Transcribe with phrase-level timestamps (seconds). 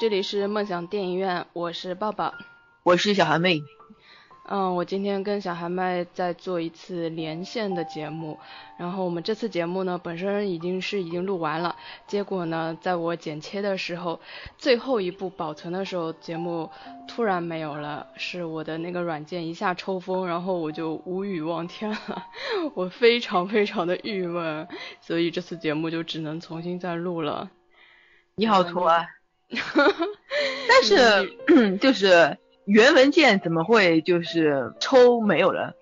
[0.00, 2.32] 这里是梦想电影院，我是抱抱，
[2.84, 3.60] 我是小韩妹。
[4.48, 8.38] 嗯，我今天跟小韩妹在做一次连线的节目，
[8.78, 14.18] 然后我们这次节目呢，本身已经是已经录完了，结果呢，在我剪切的时候，
[14.56, 16.70] 最后一步保存的时候，节目
[17.06, 22.24] 突然没有了，是我的那个软件一下抽风，然后我就无语望天了，
[22.72, 24.66] 我非常非常的郁闷，
[25.02, 27.50] 所以这次节目就只能重新再录了。
[28.36, 29.06] 你好图啊，
[30.68, 32.36] 但是 就是。
[32.66, 35.74] 原文件怎么会就是抽没有了？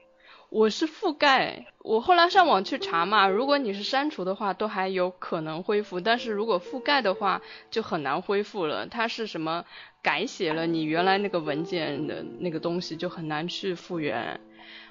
[0.48, 8.86] 我是覆盖，我后来上网去查嘛，如果你是删除的话，都还有可能恢复，但是如果覆盖的话，就很难恢复了。
[8.86, 9.66] 它是什么
[10.02, 14.40] 改写了你原来那个文件的那个东西，就很难去复原。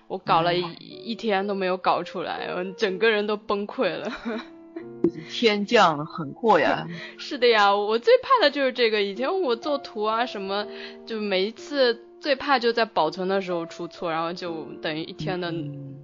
[0.07, 4.11] 我搞了一一天都没有搞出来，我整个人都崩溃了。
[5.29, 6.87] 天降狠祸呀！
[7.17, 9.01] 是的呀，我最怕的就是这个。
[9.01, 10.65] 以前我做图啊什么，
[11.05, 15.53] 就每一次最怕就在保存的时候出错，然后就等于一天的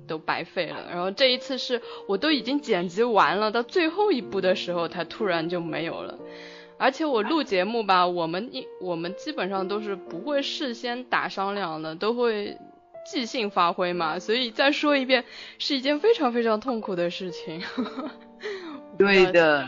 [0.08, 0.88] 都白费了。
[0.92, 6.18] 然后这一次是我都已经剪辑完了，到最后一步的时候，它突然就没有了。
[6.78, 12.58] 而且我录节目吧，我们一我们基本上都是不会事先打商量的，都会
[13.10, 15.24] 即兴发挥嘛，所以再说一遍
[15.60, 17.62] 是一件非常非常痛苦的事情。
[18.98, 19.68] 对的，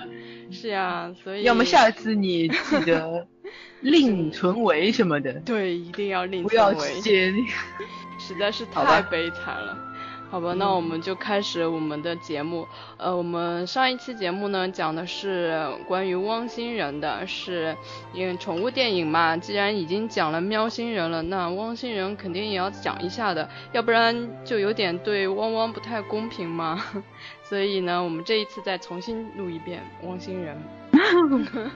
[0.51, 3.27] 是呀，所以要么下次你记得
[3.81, 7.31] 另存为什么的，对，一定要另不要写，
[8.19, 9.77] 实在是太悲惨了。
[10.31, 12.67] 好吧，那我们就开始我们的节目。
[12.97, 17.77] 呃，我们上一期节目呢讲的是关于汪星人的，是
[18.11, 26.83] 因为宠物电影嘛，既然已经讲了喵星人了，那汪星人肯定也要讲一下的，要不然就有点对汪汪不太公平嘛。
[27.47, 30.57] 所以呢，我们这一次再重新录一遍汪星人。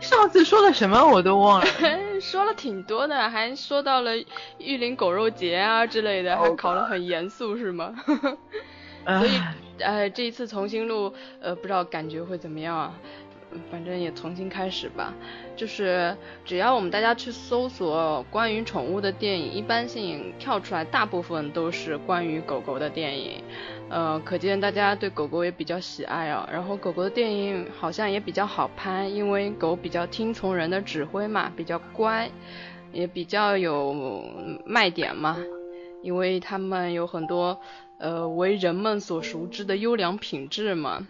[0.00, 1.66] 上次说了什么我都忘了，
[2.20, 4.12] 说了挺多的，还说到了
[4.58, 7.94] 玉林狗肉节啊之类的，还考得很严肃是吗？
[9.06, 9.40] 所以，
[9.78, 12.92] 呃，这一次重新录，呃，不知道感觉会怎么样啊？
[13.70, 15.14] 反正也重新开始吧。
[15.56, 23.42] 就是只要我们大家去搜索关于宠物的电影，一般性跳出来大部分都是关于狗狗的电影。
[23.88, 26.48] 呃，可见大家对狗狗也比较喜爱啊。
[26.52, 32.30] 然后狗狗的电影好像也比较好拍，因为狗比较听从人的指挥嘛，比较乖，
[32.92, 34.24] 也比较有
[34.64, 35.36] 卖点嘛。
[36.02, 37.58] 因为他们有很多
[37.98, 41.04] 呃为人们所熟知的优良品质嘛，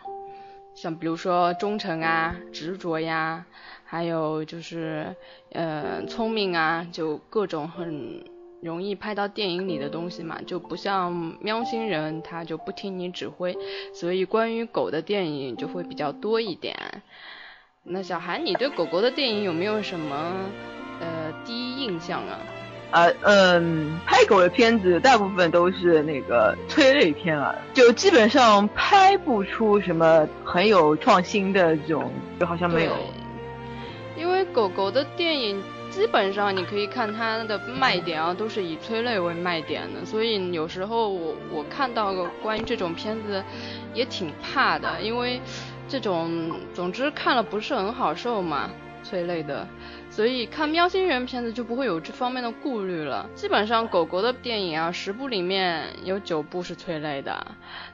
[0.76, 3.44] 像比如说忠诚啊、执着呀，
[3.84, 5.16] 还有就是
[5.50, 8.24] 呃聪明啊，就各种很。
[8.62, 13.56] 容易拍到电影里的东西嘛，就不像喵星人，他就不听你指挥，
[13.94, 16.74] 所以关于狗的电影就会比较多一点。
[17.84, 20.32] 那小韩，你对狗狗的电影有没有什么
[21.00, 22.40] 呃第一印象啊？
[22.90, 32.92] 啊，嗯，拍狗的片子大部分都是那个催泪片啊，就基本上拍不出什么很有创新的这种，就好像没有。
[34.16, 35.62] 因为狗狗的电影。
[35.88, 43.42] 基本上你可以看它的卖点啊，都是以催泪为卖点的，所以有时候我我看到关于这种片子
[43.94, 45.40] 也挺怕的，因为
[45.88, 48.68] 这种总之看了不是很好受嘛，
[49.08, 49.66] 催泪的，
[50.10, 53.28] 所以看喵星人片子就不会有这方面的顾虑了。
[53.36, 57.46] 基本上狗狗的电影啊，十部里面有九部是催泪的，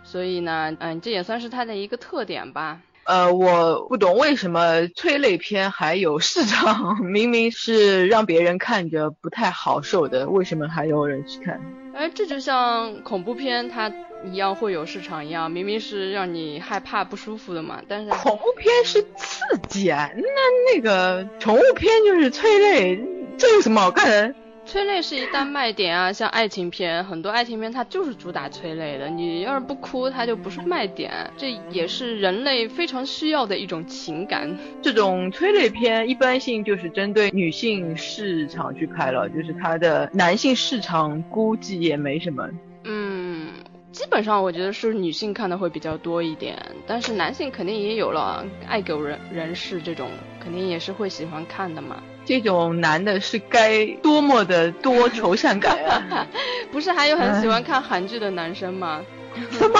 [0.03, 2.81] 所以呢，嗯，这也算是它的一个特点吧。
[3.05, 11.61] 呃，我不懂为什么催泪片还有市场， 明明是让别人看着不太好受的，为什么还有人去看？
[11.95, 13.93] 哎，这就像恐怖片它
[14.25, 22.99] 一样会有市场一样，明明是让你害怕不舒服的嘛，但是恐怖片是刺激啊，那那个宠物片就是催泪，
[23.37, 24.35] 这有什么好看的？
[24.65, 29.09] 催泪是一大卖点啊，像爱情片，很多爱情片它就是主打催泪的。
[29.09, 31.13] 你要是不哭，它就不是卖点。
[31.37, 34.57] 这也是人类非常需要的一种情感。
[34.81, 42.49] 这种催泪片一般性就是针对女性市场去拍了，就是它的男性市场估计也没什么。
[42.85, 43.49] 嗯，
[43.91, 46.57] 基本上我觉得是女性看的会比较多一点，
[46.87, 50.09] 但是男性肯定也有了，爱狗人人士这种
[50.41, 52.03] 肯定也是会喜欢看的嘛。
[52.25, 56.27] 这种男的是该多么的多愁善感啊！
[56.71, 59.03] 不是还有很喜欢看韩剧的男生吗？
[59.51, 59.79] 什么？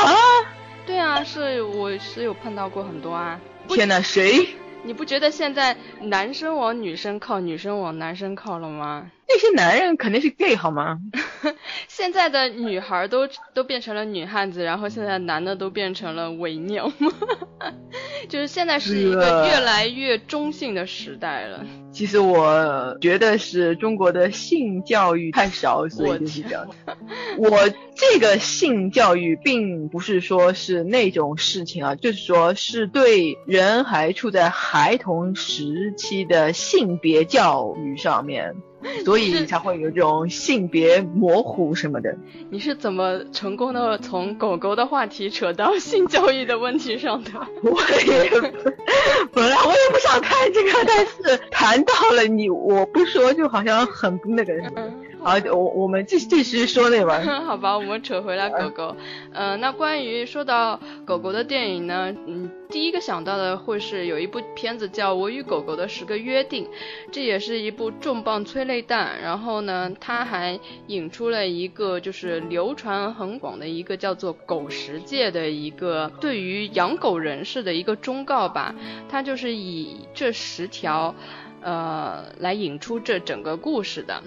[0.87, 3.39] 对啊，是我是有碰到过很多啊。
[3.69, 4.49] 天哪，谁？
[4.85, 9.07] 你不觉得现在男生往女生靠，女生往男生靠了吗？
[9.29, 10.99] 那些男人肯定是 gay 好吗？
[11.87, 16.93] 现在的女孩都都变成了女汉子，然后现在男的都变成了伪娘，
[18.29, 21.65] 就是现在是一个越来越中性的时代了。
[21.93, 26.67] 其实我觉得是中国的性教育太少，所以就是这样。
[27.37, 27.51] 我
[27.95, 38.55] 这个性教育并不是说是那种事情啊，就是说是对人还处在孩童时期的性别教育上面。
[39.05, 42.17] 所以才会有这种性别模糊什么的。
[42.51, 47.31] 你是怎么成功的从狗狗的话题扯到性教育的问题上的？
[47.63, 48.31] 我也
[49.33, 54.53] 本来我也不想看这个，但是谈到了你，我不说就好像很那个。
[55.23, 57.21] 好，我我们继继续说那吧。
[57.47, 58.97] 好吧，我们扯回来狗狗。
[59.33, 66.65] 嗯，那关于说到狗狗的电影呢，嗯，第一个想到的会是有一部片子叫《我与狗狗的十个约定》，
[67.13, 69.21] 这也是一部重磅催泪弹。
[69.23, 70.59] 然后呢，它还
[70.89, 78.75] 引出了一个就是流传很广的一个叫做“狗十戒”的一个对于养狗人士的一个忠告吧。
[79.09, 81.15] 它就是以这十条，
[81.61, 84.21] 呃，来引出这整个故事的。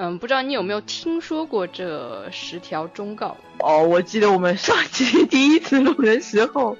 [0.00, 3.36] 嗯，不知道你有没有听说过这十条忠告？
[3.58, 6.76] 哦，我记得我们上期 第一次录的时候，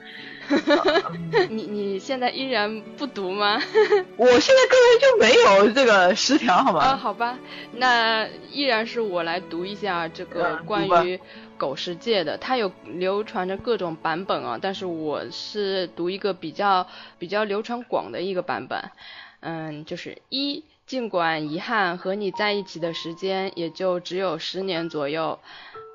[1.51, 3.61] 你你现在依然不读吗？
[4.17, 6.81] 我现在根本就没有这个十条，好吗？
[6.81, 7.37] 啊，好吧，
[7.73, 11.19] 那依然是我来读一下这个关于
[11.57, 16.87] 狗世界的，它有流传着各种版本啊，但是我是读一个比较
[17.19, 18.93] 比较流传广的一个版本，
[19.41, 20.63] 嗯，就是一。
[20.89, 25.39] 尽管遗憾，和你在一起的时间也就只有十年左右。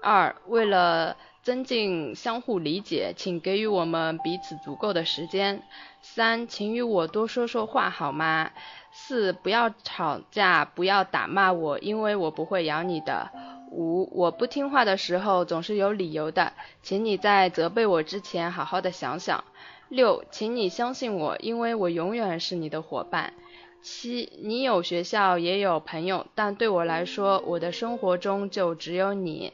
[0.03, 5.63] 二，为了增进相互理解，请给予我们彼此足够的时间。
[6.03, 8.51] 三，请与我多说说话好吗？
[8.91, 13.31] 四，不要吵架，不要打骂我，因为我不会咬你的。
[13.71, 16.53] 五，我不听话的时候总是有理由的，
[16.83, 19.43] 请你在责备我之前好好的想想。
[19.89, 23.33] 六，请你相信我，因为我永远是你的伙伴。
[23.83, 29.51] 七，你有学校也有朋友，但对我来说，我的生活中就只有你。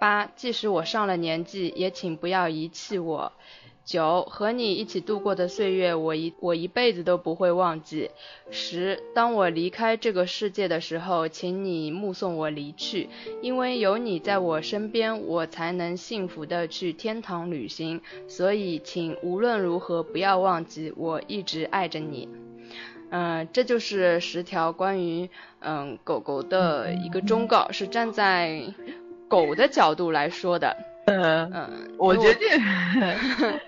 [0.00, 3.32] 八，即使我上了年纪，也请不要遗弃我。
[3.84, 8.10] 九，和你一起度过的岁月，我一我一辈子都不会忘记。
[8.52, 13.08] 十，当我离开这个世界的时候，请你目送我离去，
[13.40, 18.00] 因为有你在我身边，我才能幸福的去天堂旅行。
[18.28, 22.28] 所以，请无论如何不要忘记，我一直爱着你。
[23.12, 25.28] 嗯，这就是十条关于
[25.60, 28.62] 嗯狗狗的一个忠告，是站在
[29.28, 30.74] 狗的角度来说的。
[31.04, 31.68] 嗯嗯，
[31.98, 32.40] 我觉得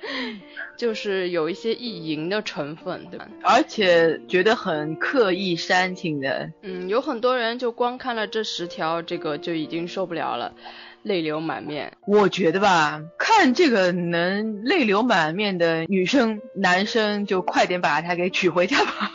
[0.79, 3.29] 就是有一些意淫的成分，对吧？
[3.43, 6.50] 而且觉得很刻意煽情的。
[6.62, 10.55] 嗯，有很多人就光看了这十条，这个就已经受不了了。
[11.02, 19.11] 泪流满面，我觉得吧，看这个能泪流满面的女生、男生，就快点把她给娶回家吧。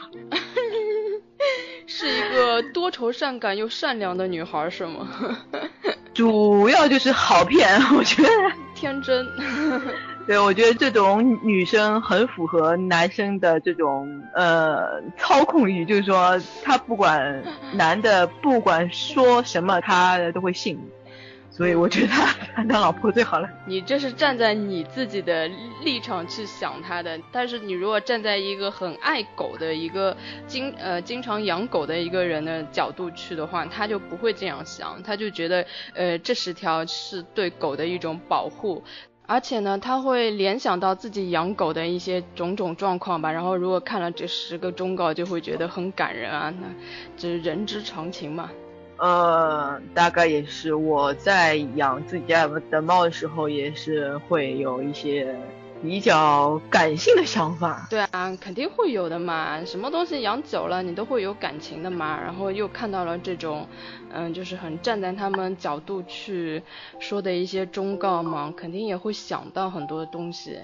[2.61, 5.07] 多愁善感又善良的女孩，是吗？
[6.13, 8.29] 主要就是好骗， 我觉得
[8.75, 9.25] 天真。
[10.28, 17.42] 对，我觉得这种女生很符合男生的这种呃操控欲，就是说他不管
[17.73, 20.80] 男的不管说什么，他都会信。
[21.59, 22.13] 所以我觉得
[22.56, 23.49] 他当老婆最好了。
[23.66, 25.45] 你这是站在你自己的
[25.83, 30.16] 立场去想他的，但是你如果站在一个很爱狗的一个
[30.47, 38.81] 经呃经常养狗的一个人的角度去的话，他就不会这样想，他就觉得呃这十条是对狗的一种保护，
[39.28, 46.68] 而且呢他会联想到自己养狗的一些种种状况吧，然后如果看了这十个忠告，就会觉得很感人啊，那
[47.18, 48.49] 这是人之常情嘛。
[48.99, 55.33] 呃，大概也是我在养自己家的猫的时候，也是会有一些
[55.81, 57.87] 比较感性的想法。
[57.89, 62.19] 对啊，肯定会有的嘛，什么东西养久了，你都会有感情的嘛。
[62.21, 63.65] 然后又看到了这种，
[64.11, 66.61] 嗯，就是很站在他们角度去
[66.99, 70.59] 说的一些忠告嘛，肯定也会想到很多东西。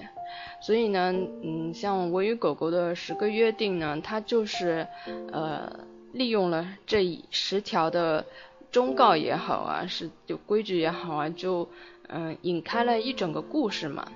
[0.60, 1.10] 所以呢，
[1.42, 4.86] 嗯，像我与狗狗的十个约定呢，它就是，
[5.32, 5.72] 呃。
[6.16, 8.24] 利用了这十条的
[8.72, 11.68] 忠告也好啊，是就规矩也好啊，就
[12.08, 14.08] 嗯引开了一整个故事嘛。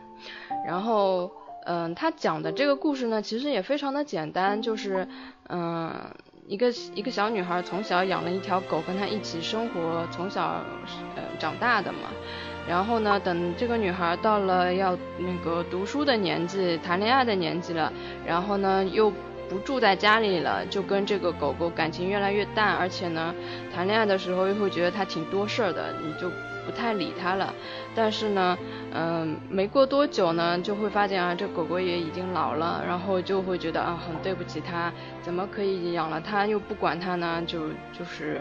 [0.66, 1.30] 然后
[1.66, 5.06] 嗯，他讲的这个故事呢，其实也非常的简单，就是
[5.48, 5.92] 嗯
[6.48, 10.64] 一个一个小女孩从小养了一条狗，跟她一起生活，从小
[11.16, 12.08] 呃长大的嘛。
[12.66, 17.92] 然后呢，等这个女孩到了要那个读书的年纪，谈恋爱的年纪了，
[18.26, 19.12] 然后呢又。
[19.50, 23.34] 不住在家里了，就跟这个狗狗感情越来越淡，而且呢，
[23.74, 26.30] 谈恋爱的时候又会觉得它挺多事儿的，你就
[26.64, 27.52] 不太理它了。
[27.92, 28.56] 但是呢，
[28.94, 37.42] 嗯，没过多久呢，就会发现啊，这狗狗也已经老了，然后就会觉得啊，很对不起它，怎么可以养了它又不管它呢？
[37.44, 38.40] 就就是，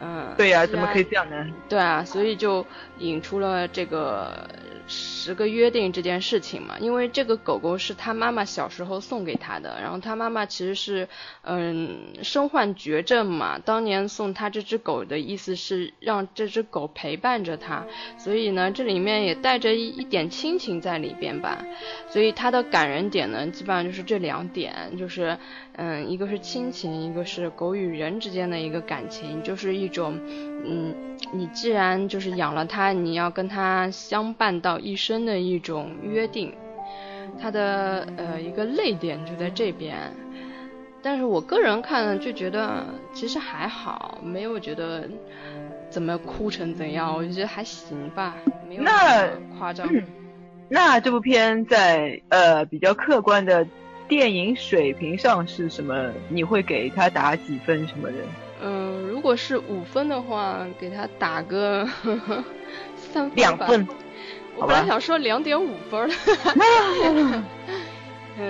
[0.00, 1.46] 嗯，对呀，怎么可以这样呢？
[1.68, 2.64] 对啊，所以就
[2.98, 4.48] 引出了这个。
[4.88, 11.06] 十个约定这件事情嘛，因为这个狗狗是他妈妈小时候送给他的，然后他妈妈其实是，
[11.42, 17.84] 嗯，身患绝症嘛，当年送他这只狗的意思是让这只狗陪伴着他，
[18.16, 21.62] 所以呢，这里面也带着一一点亲情在里边吧，
[22.08, 25.36] 所以它的感人点呢，基本上就是这两点，就是，
[25.76, 30.18] 嗯，一个是亲情，一个是狗与人之间的一个感情，就是一种，
[30.64, 30.94] 嗯，
[31.34, 34.77] 你既然就是养了它，你要跟它相伴到。
[34.78, 36.52] 一生的一种约定，
[37.40, 39.96] 它的呃一个泪点就在这边，
[41.02, 45.08] 但是我个人看就觉得其实还好，没有觉得
[45.90, 48.36] 怎么哭成怎样，我就觉得还行吧，
[48.68, 49.88] 没有那么夸张。
[50.68, 53.66] 那这部片在呃比较客观的
[54.06, 56.12] 电影水平上是什么？
[56.28, 58.16] 你会给他打几分什么的？
[58.60, 61.88] 嗯，如果是五分的话，给他打个
[62.96, 63.86] 三两分。
[64.60, 66.10] 我本来想说两点五分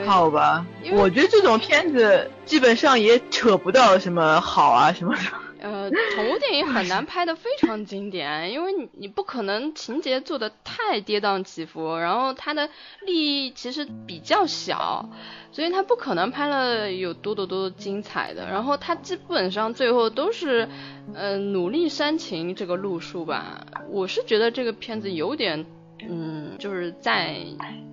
[0.06, 5.20] 好吧， 我觉得这种片子基本上也扯不到什么好啊什么的。
[5.60, 12.68] 呃，宠物电影很难拍的非常经典， 因为你你不可能情节做的太跌宕起伏，然后它的
[13.00, 15.08] 利益其实比较小，
[15.50, 18.46] 所以它不可能拍了有多多多精彩的。
[18.46, 20.68] 然后它基本上最后都是，
[21.14, 23.66] 呃，努力煽情这个路数吧。
[23.88, 25.64] 我是觉得这个片子有点。
[26.06, 27.36] 嗯，就是在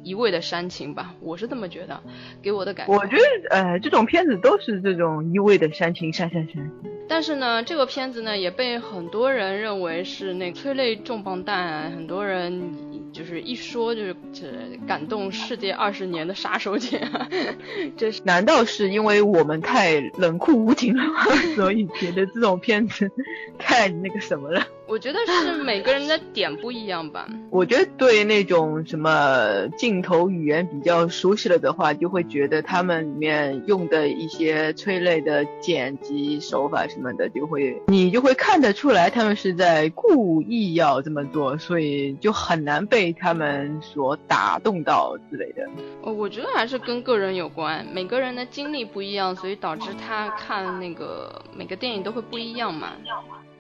[0.04, 2.00] 一味的煽情吧，我是这么觉得，
[2.42, 2.94] 给我的感觉。
[2.94, 6.72] 我觉得，呃，这种片子都是这种一味的煽情，煽煽煽。
[7.08, 12.94] 但是呢，这个片子呢，也被很多人认为是那催泪重磅弹，很多人。
[13.16, 14.46] 就是一说就是这
[14.86, 17.00] 感动世界二十年的杀手锏，
[17.96, 21.02] 这是难道是因为我们太冷酷无情了，
[21.56, 23.10] 所以觉得这种片子
[23.58, 24.68] 太那个什么了？
[24.86, 27.26] 我觉得是每个人的点不一样吧。
[27.50, 43.16] 我觉得对那种什么镜头语言比较熟悉了的话，就会觉得他们里面用的一些催泪的剪辑手法什么的，就会你就会看得出来他们是在故意要这么做，所以就很难被。
[43.18, 45.66] 他们所打动到之类的，
[46.02, 52.90] 哦，我觉得还是跟个人有关，每个人的经历不一样，所以导致他看那个每个电影都会不一样嘛。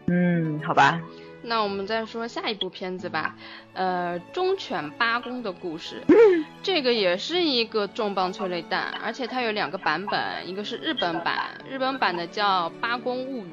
[0.07, 1.01] 嗯，好吧。
[1.45, 3.35] 那我们再说下一部片子吧，
[3.73, 6.01] 呃，忠犬八公的故事，
[6.63, 13.49] 这个也是一个重磅催泪弹，而且它有两个版本，一个是日本版，日本版的叫《八公物语》。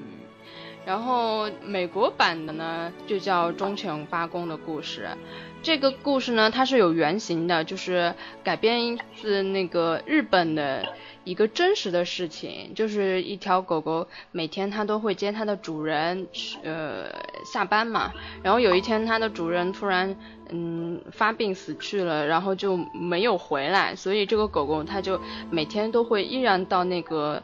[0.84, 5.08] 然后美国版的呢，就叫《忠犬八公的故事》。
[5.62, 8.12] 这个故事呢，它是有原型的，就是
[8.42, 10.84] 改编自那个日本的
[11.22, 16.26] 一个真实的事情，就是一条狗狗每天它都会接它的主人
[16.64, 17.04] 呃
[17.44, 18.12] 下班嘛。
[18.42, 20.16] 然后有一天它的主人突然
[20.50, 27.40] 嗯发病死去了，然后就没有回来，所以这个狗狗它就每天都会依然到那个。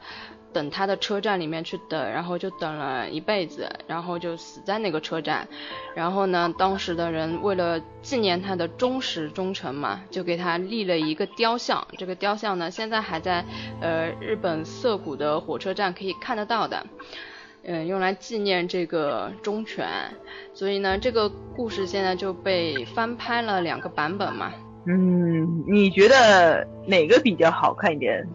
[0.53, 5.47] 等他的车站里面去等，然后就等了一辈子，然后就死在那个车站。
[5.95, 11.87] 然后呢，当时的人为了纪念他的忠实忠诚嘛，就给他立了一个雕像。
[11.99, 13.45] 这个雕像呢，现在还在
[13.81, 16.87] 呃日本涩谷的火车站可以看得到的，
[17.65, 19.87] 嗯，用来纪念这个忠犬。
[20.55, 24.53] 所以呢，这个故事现在就被翻拍了两个版本嘛。
[24.87, 28.27] 嗯，你觉得哪个比较好看一点？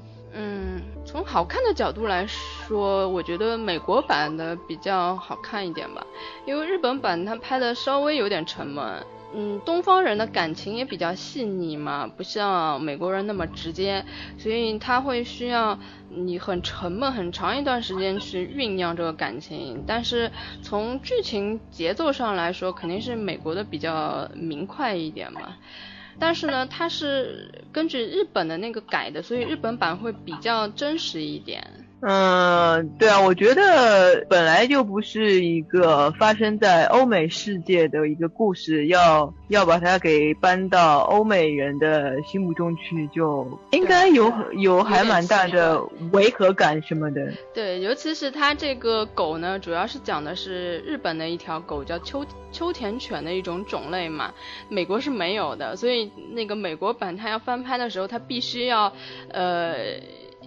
[1.13, 6.03] 从好看的角度来说，我觉得美国版的比较好看一点吧，
[6.43, 9.05] 因为日本版它拍的稍微有点沉闷。
[9.35, 14.03] 嗯，东方人的感情也比较细腻嘛，不像美国人那么直接，
[14.39, 15.77] 所以他会需要
[16.09, 19.83] 你很沉闷很长一段时间去酝酿这个感情。
[19.85, 20.31] 但是
[20.63, 25.57] 从剧情节奏上来说，肯定是美国的比较明快一点嘛。
[26.19, 31.82] 但是呢，它是根据日本的那个改的，所以日本版会比较真实一点。
[32.05, 45.81] 嗯，对啊，我觉得本来就不是一个发生在欧美世界的一个故事，要要把它给搬到欧美人的心目中去，就应该有有还蛮大的
[46.11, 47.31] 违和感什么的。
[47.53, 54.33] 对，尤其是它这个狗呢，主要是讲的是日本的一条狗，叫秋秋田犬的一种种类嘛，
[54.67, 58.91] 美国是没有的，所以那个美国版它要翻拍的时候，它必须要
[59.29, 59.75] 呃。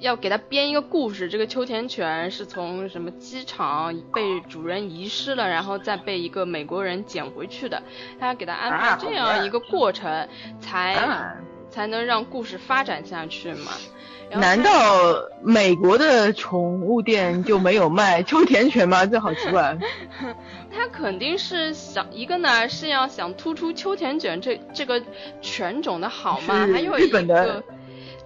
[0.01, 7.83] 要给他编一个故事，这个秋田犬是从什么机场被主人遗失了，然后再被一个美国人捡回去的，
[8.21, 10.29] 他要给他安排这样一个过程，
[10.61, 11.35] 才
[11.71, 13.73] 才能让故事发展下去嘛。
[14.29, 14.71] 难道
[15.41, 19.07] 美国的宠物店就没有卖 秋田犬吗？
[19.07, 19.79] 这好奇怪。
[20.75, 25.01] 他肯定是想一个呢，是要想突出秋田犬这这个
[25.41, 27.63] 犬种的好嘛，还有一个。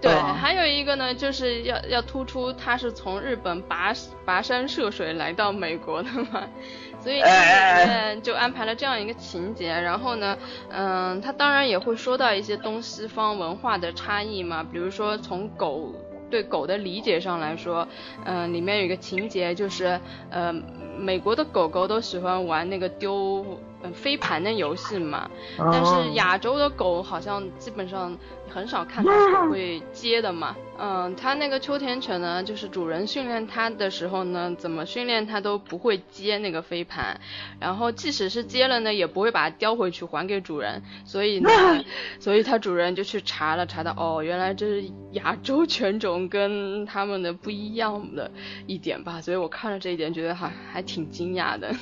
[0.00, 3.94] 对，还有一个呢，就是要要突出他是从日本跋
[4.26, 6.48] 跋山涉水来到美国的嘛，
[7.00, 9.68] 所以里面就安排了这样一个情节。
[9.68, 10.38] 然后呢，
[10.70, 15.94] 嗯，他当然也会说到一些东西方文化的差异嘛，比如说从狗
[16.30, 17.86] 对狗的理解上来说，
[18.24, 20.50] 嗯，里面有一个情节就是，呃，
[20.98, 23.44] 美国的狗狗都喜欢玩那个丢。
[23.82, 28.16] 嗯，飞盘的游戏嘛，但是亚洲的狗好像基本上
[28.48, 29.10] 很少看到
[29.48, 30.54] 会接的嘛。
[30.78, 37.20] 嗯，它那个秋田犬呢，就是主人训练它的时候呢，怎么训练它都不会接那个飞盘，
[37.58, 40.82] 然后即使是接了呢，也不会把它叼回去还给主人。
[41.04, 41.50] 所以呢，
[42.18, 48.30] 所以它主人就去查了，查到哦，原来这是亚洲犬种跟他们的不一样的
[48.66, 49.20] 一点吧。
[49.20, 51.74] 所以我看了这一点，觉得还还挺惊讶的。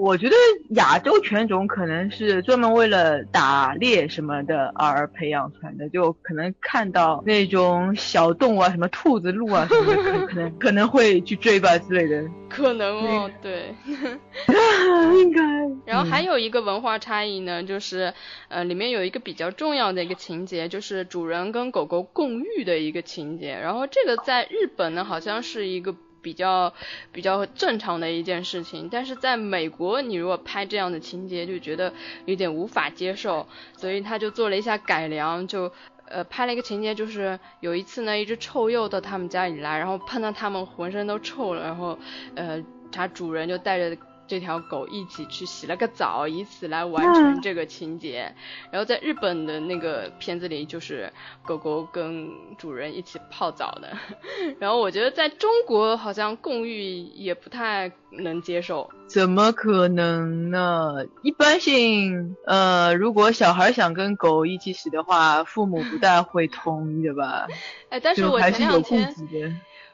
[0.00, 0.34] 我觉得
[0.70, 12.26] 亚洲犬种可能是专门为了打猎什么的而培养出来的，就可能看到那种小动物啊，什么兔子、鹿啊什么的，可能可能会去追吧之类的。
[12.48, 13.74] 可能哦，对，
[15.22, 15.42] 应该。
[15.84, 18.14] 然后还有一个文化差异呢，就是
[18.48, 23.50] 呃，里面有一个比较重要的一个情节，就是主人跟狗狗共浴的一个情节。
[23.52, 25.94] 然后这个在日本呢，好像是一个。
[26.22, 26.72] 比较
[27.12, 31.92] 比较正常的一件事情，但是在美国，你如果拍这样的情节，就觉得
[32.26, 33.46] 有点无法接受，
[33.76, 35.72] 所以他就做了一下改良，就
[36.06, 41.98] 呃拍了一个情节，就是有一次呢，一只臭鼬到他们家里来，然后碰到他们浑身都臭了，然后
[42.34, 43.96] 呃他主人就带着。
[44.30, 48.32] 这条狗一起去洗了个澡，以此来完成这个情节。
[48.70, 51.12] 然后在日本的那个片子里，就是
[51.44, 53.90] 狗狗跟主人一起泡澡的。
[54.60, 58.88] 然后我觉得在中国好像共浴也不太能接受。
[59.08, 61.04] 怎么可能呢？
[61.22, 67.48] 一般性，呃，如果小孩想跟狗一起洗的话，父母不大会同意的吧？
[67.90, 69.12] 哎，但是我前两天。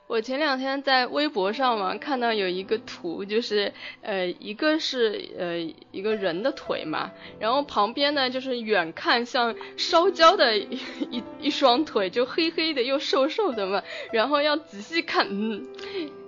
[0.06, 5.58] 我前两天在微博上嘛看到有一个图，就是呃一个是呃
[5.90, 10.78] 一个人的腿嘛，然后旁边呢就是远看像烧焦的一
[11.10, 15.66] 一一双腿，就黑黑的又瘦瘦的嘛，然后要仔细看，嗯。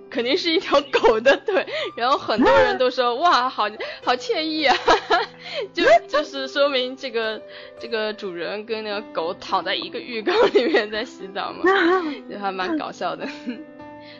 [0.09, 3.69] 肯定是一条狗的腿，然后很多人都说哇，好
[4.03, 4.75] 好惬意啊，
[5.73, 7.41] 就就是说明这个
[7.79, 11.63] 这个主人跟那个狗躺在一个浴缸里面在洗澡嘛，
[12.29, 13.27] 就还蛮搞笑的。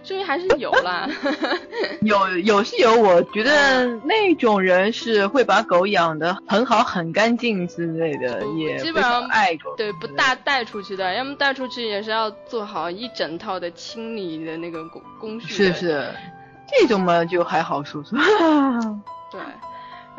[0.03, 1.07] 说明还是有啦，
[2.01, 9.75] 有有是有，我觉得那种人是会把狗养的很好、很干净之类的，也基本上爱狗。
[9.75, 15.53] 对，不大带出去的，要么带出去也是要做好一整套的清理的那个工工序。
[15.53, 16.07] 是是，
[16.67, 18.17] 这种嘛就还好说说。
[19.31, 19.39] 对。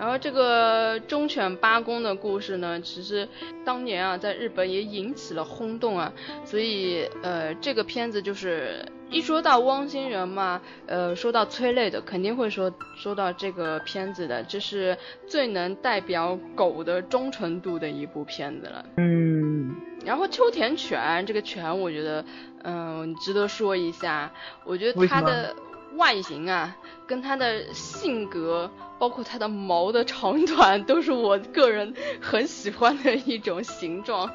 [0.00, 3.28] 然后这个忠犬八公的故事呢，其实
[3.66, 6.10] 当年啊，在日本也引起了轰动啊。
[6.42, 18.82] 所以呃，这个片子就是一说到汪星人嘛，呃，说到催泪的，肯定会说说到这个片子的，这是最能代表狗的忠诚度的一部片子了。
[18.96, 19.76] 嗯。
[20.06, 22.24] 然后秋田犬这个犬，我觉得
[22.64, 24.32] 嗯值得说一下，
[24.64, 25.54] 我觉得它的。
[25.96, 26.76] 外形啊，
[27.07, 34.31] 跟它的性格，包括它的毛的长短，都是我个人很喜欢的一种形状。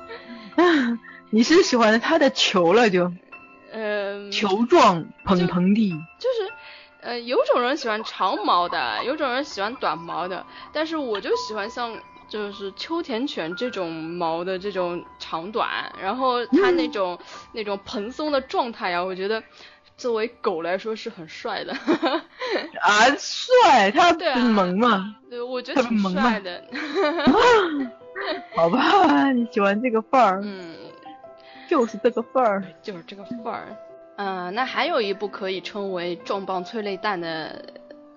[1.31, 3.11] 你是喜欢它的球了就？
[3.71, 4.31] 嗯。
[4.31, 5.91] 球状蓬蓬的。
[6.19, 6.53] 就是，
[7.01, 11.97] 呃，有种人喜欢长毛的，有种人喜欢短毛的，但是我就喜欢像
[12.29, 17.17] 就是秋田犬这种毛的这种长短，然后它那种
[17.53, 19.41] 那种蓬松的状态啊，我觉得。
[19.97, 26.63] 作为狗来说是很帅的，啊帅，他很萌嘛，对，我觉得挺帅的，
[28.55, 30.75] 好吧，你喜欢这个范儿，嗯，
[31.69, 33.77] 就是这个范儿，就是这个范儿，
[34.17, 37.63] 嗯，那还有一部可以称为重磅催泪弹的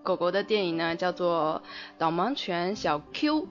[0.03, 1.63] 狗狗的电影呢，叫做
[1.97, 3.43] 《导盲犬小 Q》，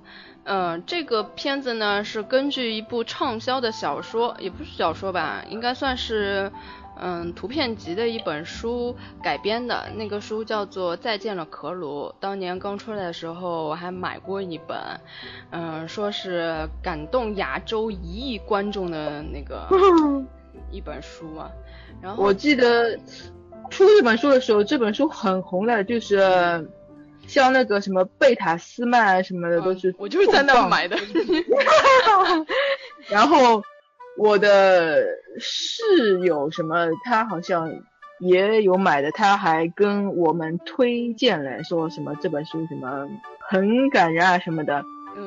[0.44, 6.52] 嗯，这个片子呢是根据一部畅销的小说，也不是小说吧，应该算是。
[7.00, 12.10] 嗯，图片集的一本书改编的那个书叫做《再见了，可鲁》。
[12.20, 14.78] 当年刚出来的时候，我还买过一本。
[15.52, 19.68] 嗯，说是感动亚洲一亿观众的那个
[20.72, 21.50] 一本书嘛。
[22.02, 22.96] 然后我记得
[23.70, 26.68] 出这本书的时候，这本书很红的，就是
[27.28, 29.94] 像那个什么贝塔斯曼什么的都是。
[29.98, 30.98] 我就是在那买的。
[33.10, 33.62] 然后
[34.18, 35.06] 我的
[35.40, 37.72] 室友什么，他好像
[38.20, 43.08] 也有买的，他还跟我们推荐来，说什么这本书什么
[43.48, 44.84] 很感人啊什么的。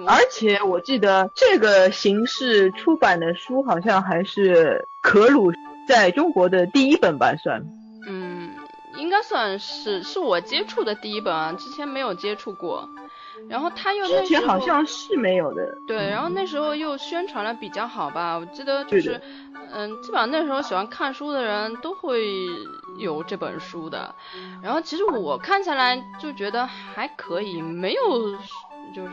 [0.07, 5.53] 而且我记得这个形式出版的书好像还是可鲁
[5.89, 7.61] 在中国的第一本吧，算。
[8.07, 8.51] 嗯，
[8.97, 12.89] 应该算是是我接触的第一本啊，之前没有接触过。
[13.49, 15.77] 然后他又之前好像是没有的。
[15.87, 19.21] 对，然后那时候又宣传的比较好吧，我记得就是，
[19.73, 22.49] 嗯，基本上那时候喜欢看书的人都会
[22.99, 24.15] 有这本书的。
[24.63, 28.39] 然后其实我看下来就觉得还可以，没有。
[28.93, 29.13] 就是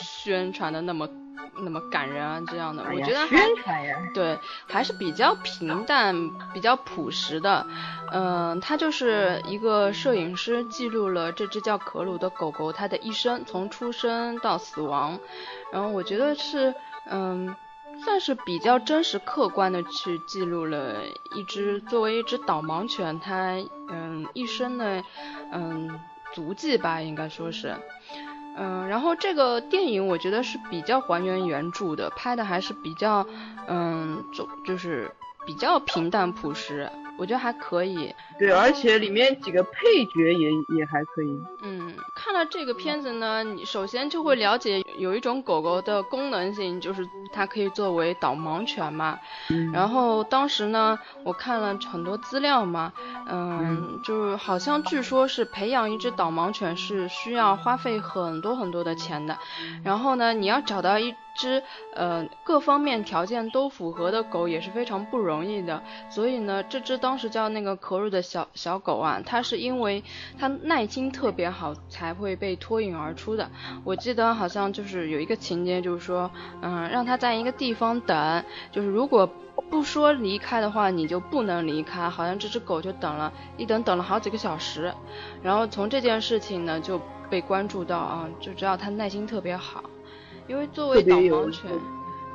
[0.00, 1.08] 宣传的那么
[1.56, 7.66] 那么感人啊，这样的，我觉得还，对，还是比较平淡、比较朴实的。
[8.10, 15.18] 嗯，他就是一个摄影师，记录了这只叫可鲁的狗狗它的一生，从出生到死亡。
[15.72, 16.74] 然后我觉得是，
[17.06, 17.54] 嗯，
[18.04, 21.02] 算是比较真实客观的去记录了
[21.34, 23.56] 一只作为一只导盲犬它
[23.88, 25.02] 嗯一生的
[25.52, 26.00] 嗯
[26.34, 27.76] 足迹吧，应该说是。
[28.56, 33.26] 嗯，然后这个电影我觉得是比较还原原著的，拍的还是比较，
[33.66, 35.10] 嗯，就就是
[35.46, 36.90] 比较平淡朴实。
[37.22, 41.40] 我觉得还可以，对，而且里面几个配角也也还可以。
[41.62, 49.20] 嗯，看了这个片子呢，你首先就会了解有一种狗狗的功能性，就是它可以作为导盲犬嘛。
[49.50, 49.70] 嗯。
[49.70, 52.92] 然后当时呢，我看了很多资料嘛，
[53.28, 59.38] 嗯，就是好像据说是培养一只导盲犬是需要花费很多很多的钱的。
[59.84, 61.14] 然后呢，你要找到一。
[61.34, 61.62] 只
[61.94, 70.02] 呃各方面条件都符合的狗也是非常不容易的，所以呢，这只当时叫那个可鲁的小小狗啊，它是因为
[70.38, 73.50] 它耐心特别好才会被脱颖而出的。
[73.84, 79.28] 我记得好像就是有一个情节，就是说，嗯，让它在一个地方等，就是如果
[79.70, 82.08] 不说离开的话，你就不能离开。
[82.08, 84.92] 好像这只狗就等了一等，等了好几个小时，
[85.42, 89.82] 然后从这件事情呢就被关注到啊，就知道它耐心特别好。
[90.48, 91.70] 因为作为导盲犬，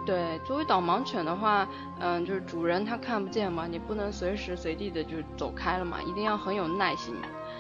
[0.05, 1.67] 对，作为导盲犬的话，
[1.99, 7.13] 嗯，就是主人他看不见嘛，你不能随时随地的就走开了嘛，一定要很有耐心。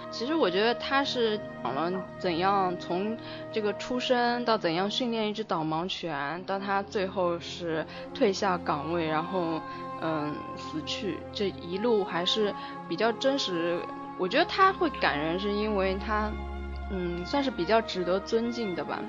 [0.09, 3.17] 其实我觉得他是讲了怎样从
[3.51, 9.61] 这个出生到怎样训练一只导盲犬，到他最后是退下岗位，然后
[10.01, 12.55] 嗯死去，这一路还是
[12.87, 13.81] 比较真实。
[14.17, 16.31] 我觉得他会感人，是因为他
[16.89, 18.99] 嗯算是比较值得尊敬的吧。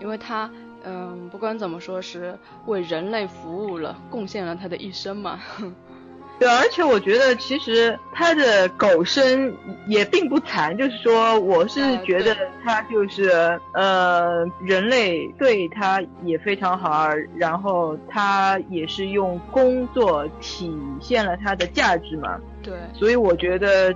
[0.00, 0.50] 因为他，
[0.84, 5.40] 嗯，不管怎么说，是为人类服务了，贡献了他的一生嘛。
[6.38, 9.52] 对，而且我觉得其实他的狗生
[9.88, 22.38] 也并不惨，就是说，我是觉得他就是，呃，人类对他也非常好，然后他也是用工作体现了他的价值嘛。
[22.62, 22.74] 对。
[22.94, 23.94] 所以我觉得。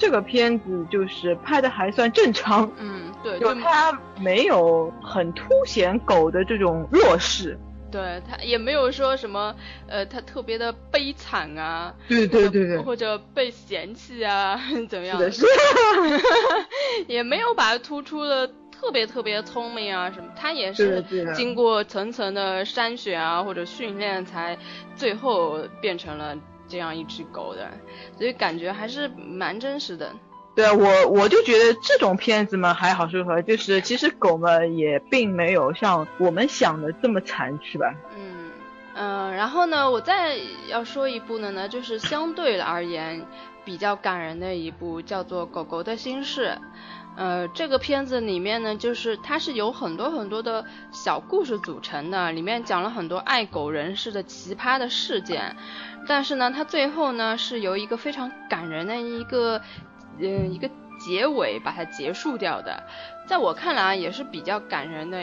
[0.00, 7.56] 这个片子就是拍的还算正常，嗯，对，就他没有很凸显狗的这种弱势，
[7.92, 9.54] 对他也没有说什么，
[9.86, 14.58] 呃，他特别的悲惨啊，对对对对，或者被嫌弃啊，
[14.88, 15.30] 怎么样的，
[17.06, 24.56] 也没有把它突出的特别特别聪明啊什么，他也是经过层层的筛选啊或者训练才
[24.96, 26.34] 最后变成了。
[26.70, 27.68] 这样一只狗的，
[28.16, 30.10] 所以感觉还是蛮真实的。
[30.54, 37.94] 对啊，我我就觉得这种片子嘛还好说说，就是其实狗们也并没有像我们想的这么残，是吧？
[38.16, 38.50] 嗯
[38.94, 40.36] 嗯，然后呢，我再
[40.68, 43.24] 要说一部呢，呢就是相对而言
[43.64, 46.58] 比较感人的一部，叫做《狗狗的心事》。
[47.20, 55.54] 呃，这个片子里面呢，就是它是有很多很多的小故事组成的，里面讲了很多爱狗人士的奇葩的事件，
[56.06, 59.60] 但是呢，它最后呢是由一个非常感人的一个，
[60.18, 62.82] 嗯，一个结尾把它结束掉的，
[63.26, 65.18] 在我看来啊，也是比较感人的。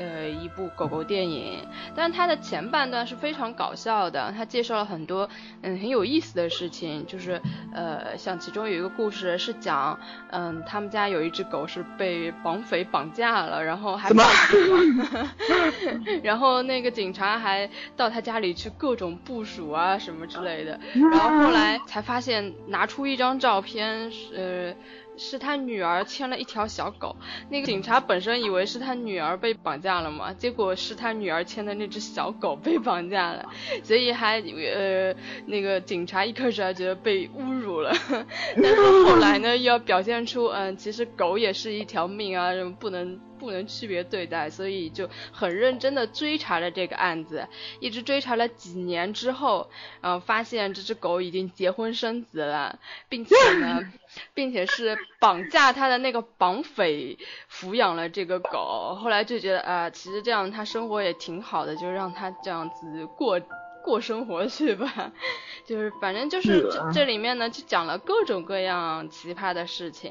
[0.00, 1.58] 呃，一部狗狗电影，
[1.94, 5.28] 但是它的前半段是非常搞笑的，它介绍了很多
[5.60, 7.38] 嗯很有意思的事情，就是
[7.74, 15.04] 呃像其中有一个故事是讲，嗯他们家有一只狗是被绑匪绑架了，然后还报警，
[16.24, 24.74] 然后那个警察还到他家里去各种部署啊什么之类的，然后后来才发现拿出一张照片，呃。
[25.22, 27.14] 是他女儿牵了一条小狗，
[27.50, 33.44] 那个警察本身以为是他女儿被绑架了嘛，结果是他女儿牵的那只小狗被绑架了，
[33.84, 37.92] 所以还呃那个警察一开始还觉得被侮辱了，
[38.56, 43.20] 但是后来呢又要表现出嗯其实狗也是一条命啊，不能。
[43.40, 47.48] 不能区别对待，所以就很认真的追查了这个案子，
[47.80, 49.70] 一直追查了几年之后，
[50.02, 53.80] 呃，发现这只狗已经结婚生子了，并且呢，
[54.34, 57.18] 并且是绑架他的那个绑匪
[57.50, 58.96] 抚养了这个狗。
[59.00, 63.40] 后来就觉得啊，其实这样他生活也挺好的，就让他这样子过。
[63.82, 65.12] 过生活去吧，
[65.66, 70.10] 就是反正就是这这里面呢，就讲了各种各样奇葩的事情，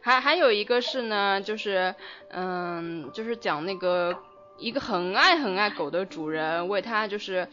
[0.00, 1.94] 还还有一个是呢，就是
[2.30, 4.16] 嗯，就是讲那个
[4.58, 7.48] 一个很爱很爱狗的主人为他就是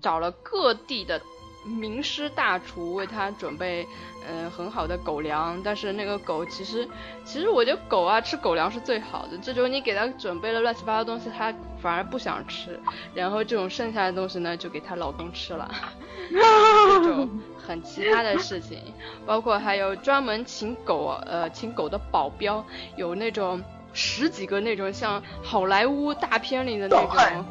[0.00, 1.20] 找了各地的。
[1.64, 3.86] 名师大厨为他准备，
[4.26, 6.88] 嗯，很好的狗粮，但是那个狗其实，
[7.24, 12.80] 其实我觉得狗啊吃狗粮是最好的，这种你给它准备了乱七八糟东西，它反而不想吃，
[13.14, 15.70] 然后这种剩下的东西呢，就给它老公吃了，
[16.30, 18.78] 这种很奇葩的事情，
[19.26, 22.64] 包括还有专门请狗，呃，请狗的保镖，
[22.96, 23.62] 有那种。
[23.92, 27.44] 十几个那种像好莱坞大片里的那种，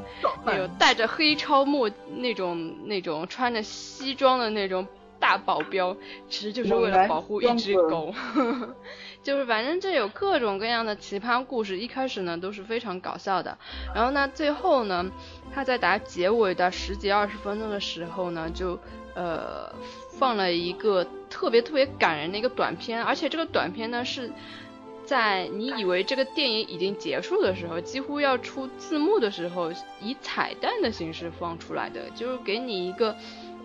[0.46, 4.88] 那种戴着黑超墨那种那种穿着西装的那种
[5.20, 5.96] 大保镖，
[6.30, 8.14] 其实就是为了保护一只狗。
[9.22, 13.58] 就是反正这有各种各样的奇葩故事，一开始呢都是非常搞笑的，
[13.94, 15.06] 然后呢最后呢，
[15.54, 18.80] 他在打结尾的十几二十分钟的时候呢，就
[19.16, 19.70] 呃
[20.18, 24.32] 放了一个特别特别感人的一个短片，而且这个短片呢是。
[25.10, 33.16] 在你以为这个电影已经结束的时候，几乎要出字幕的时候，以彩蛋的形式放出来的，就是给你一个，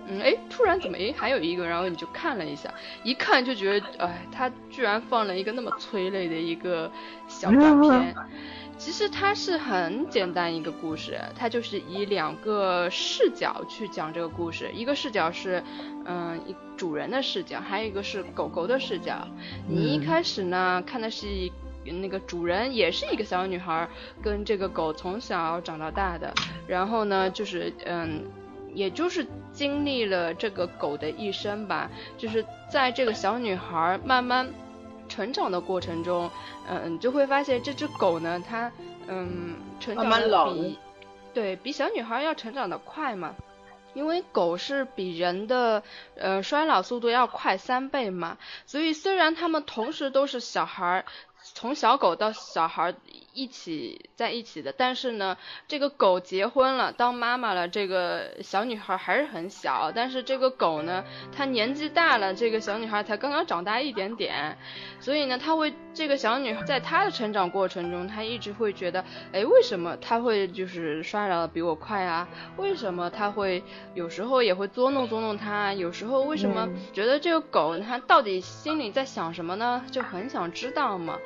[0.08, 6.90] 嗯，哎，突然怎么，哎，还有一个，然后你就看了一下，一看就觉得，哎，他居然放了一个那么催泪的一个
[7.28, 8.14] 小短片。
[8.76, 15.62] 其实它是很简单一个故事，它就是以两个视角去讲这个故事，一个视角是，
[16.04, 16.38] 嗯，
[16.76, 19.26] 主人的视角，还有一个是狗狗的视角。
[19.68, 21.26] 你一开始呢看的是
[21.84, 23.88] 那个主人，也是一个小女孩，
[24.22, 26.32] 跟这个狗从小长到大的，
[26.66, 28.24] 然后呢就是嗯，
[28.74, 34.46] 也就是经历了这个狗的一生吧，就是在这个小女孩慢慢。
[35.14, 36.28] 成长的过程中，
[36.68, 38.72] 嗯，就会发现这只狗呢，它，
[39.06, 40.78] 嗯，成长的比，
[41.32, 43.36] 对比小女孩要成长的快嘛，
[43.94, 45.84] 因为狗是比人的，
[46.16, 51.04] 呃，衰老速度要快三倍嘛，所以虽然它们同时都是小孩，
[51.54, 52.94] 从小狗到小孩。
[53.36, 55.36] 一起在一起的，但是呢，
[55.66, 64.56] 这个狗结婚了，当妈妈了，这个小女孩还是很小，但是这个狗呢，它年纪大了，这个小女孩才刚刚长大一点点，
[65.00, 72.28] 所以呢，它会这个小女孩在她的成长过程中，她一直会觉得，哎，为什么她会就是衰老的比我快啊？
[72.56, 73.64] 为什么她会
[73.94, 75.72] 有时候也会捉弄捉弄她？
[75.72, 79.84] 有时候为什么觉得这个狗它到底心里在想什么呢？
[79.90, 81.18] 就很想知道嘛，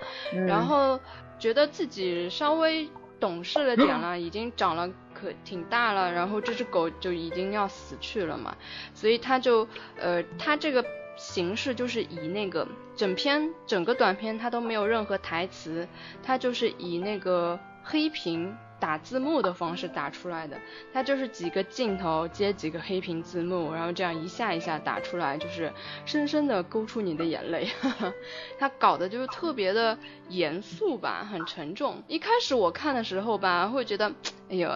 [0.46, 0.98] 然后。
[1.40, 8.56] 觉得自己稍微懂事了点了， 已经长了可挺大了，然后这只狗就已经要死去了嘛，
[8.92, 9.64] 所以它就
[9.96, 10.84] 呃，它这个
[11.16, 15.86] 形式就是以那个整篇整个短片它都没有任何台词，
[16.24, 18.52] 它就是以那个黑屏。
[18.80, 20.56] 打字幕的方式打出来的，
[20.92, 25.72] 它就是几个镜头接几个黑屏字幕，然后这样一下一下打出来，就是
[26.04, 27.68] 深深的勾出你的眼泪。
[28.58, 32.02] 它搞的就是特别的严肃吧，很沉重。
[32.06, 34.12] 一开始我看的时候吧，会觉得，
[34.50, 34.70] 哎呦。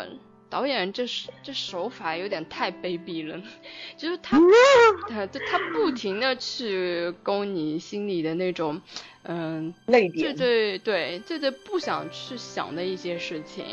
[0.52, 1.06] 导演这
[1.42, 3.40] 这手法有点太卑鄙了，
[3.96, 4.38] 就是他
[5.08, 8.82] 他他不停的去勾你心里的那种，
[9.22, 13.64] 嗯，泪点，最最对最最不想去想的一些事情，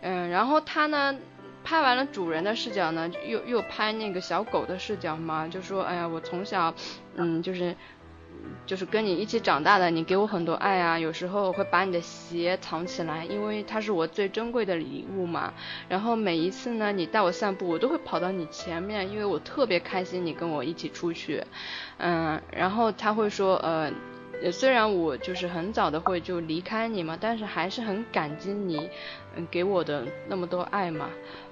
[0.00, 1.16] 嗯，然后他呢
[1.62, 6.74] 拍完了主人的视角呢，又又拍那个小狗的视角嘛，就说哎呀我从小，
[7.14, 7.76] 嗯就是。
[8.66, 10.96] 就是跟你一起长大的，你给我很多爱啊。
[10.96, 15.52] 有时候会把你的鞋藏起来，因为它是我最珍贵的礼物嘛。
[15.88, 21.42] 然后每一次呢，你带我散步，我都会跑到你前面，因为我特别开心你跟我一起出去。
[21.98, 23.90] 嗯，然后他会说，呃，
[24.52, 28.88] 虽然我就是很早的会就离开你嘛，但是还是很感激你，
[29.34, 31.10] 嗯给我的那么多爱嘛。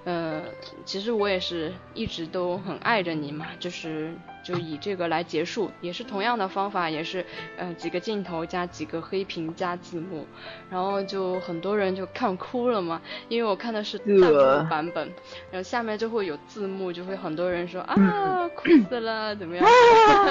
[0.09, 0.43] 呃，
[0.87, 7.23] 其实我也是一直都很爱着你嘛，就是就以这个来结束，也是同样的方法，也是
[7.59, 10.25] 呃几个镜头加几个黑屏加字幕，
[10.71, 15.13] 然后就很多人就看哭了嘛，因为我看的是弹幕版本，
[15.51, 19.67] 然后下面就会有字幕，就会很多人说啊哭死了怎么样，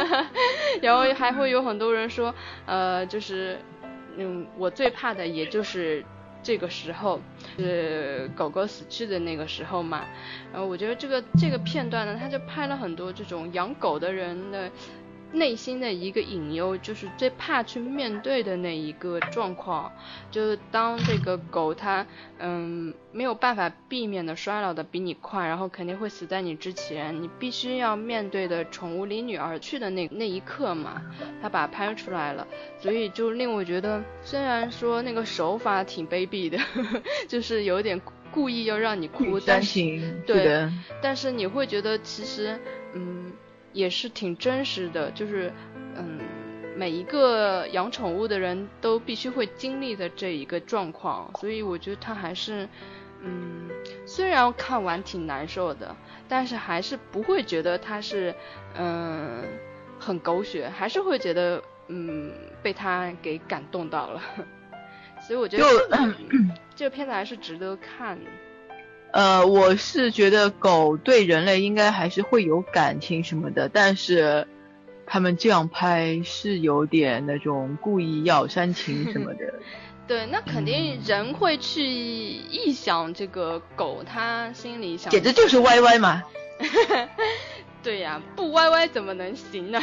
[0.82, 2.34] 然后还会有很多人说
[2.66, 3.60] 呃就是
[4.18, 6.04] 嗯我最怕的也就是。
[6.48, 7.20] 这个时候
[7.58, 10.06] 是狗狗死去的那个时候嘛，
[10.54, 14.72] 然后我觉得这个这个片段呢，他就拍了很多这种养狗的人的。
[15.34, 19.92] 内心的一个隐忧，就是最怕去面对的那一个状况，
[20.32, 22.06] 就是当这个狗它
[22.40, 31.02] 嗯没有办法避免的衰老的比你快，然后肯定会死在你之前，你必须要面对的宠物离你而去的那那一刻嘛，
[31.42, 32.48] 它把它拍出来了，
[32.80, 36.58] 所以就令我觉得，虽然说那个手法挺卑鄙的，
[37.28, 38.00] 就是有点
[38.32, 39.80] 故意要让你哭，但是
[40.26, 40.70] 对，
[41.02, 42.58] 但是你会觉得其实
[42.94, 43.34] 嗯。
[43.78, 45.54] 也是挺真实的，就是
[45.96, 46.20] 嗯，
[46.76, 52.68] 每一个养宠物的人都必须会经历的这一个状况，所以我觉得他还是
[53.22, 53.70] 嗯，
[54.08, 55.96] 虽然看完挺难受的，
[56.28, 58.34] 但是还是不会觉得他是
[58.76, 59.44] 嗯
[60.00, 64.22] 很狗血，还是会觉得嗯被他给感动到了，
[65.22, 65.64] 所以我觉得
[66.76, 68.18] 这个 片子还是值得看。
[69.12, 74.48] 呃，我是觉得狗对人类应该还是会有感情什么的，但是
[75.06, 79.54] 他们这样拍是有点那种故意要煽情什么的。
[80.08, 86.24] 对，那肯定人会去臆想这个狗，它心里想，简直就是歪歪嘛。
[87.84, 89.82] 对呀，不歪歪怎么能行呢？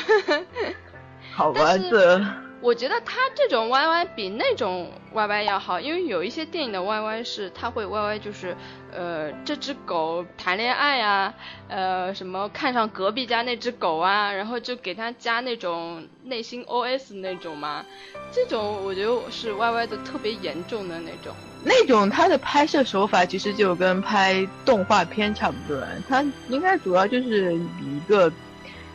[1.32, 2.43] 好吧，这。
[2.64, 8.56] 我觉得他这种 Y Y 比那种 Y Y 要好，因为有一些电影的 Y Y 是他会 Y Y 就是，
[8.90, 11.34] 呃，这只狗谈恋爱啊，
[11.68, 17.84] 呃，什么看上隔壁家那只狗啊，然后就给他加那种内心 O S 那种嘛，
[18.32, 21.34] 这种我觉得是 Y Y 的特别严重的那种。
[21.62, 28.32] 那种他的拍摄手法其实就跟拍动画片差不多，他应该主要就是以一个。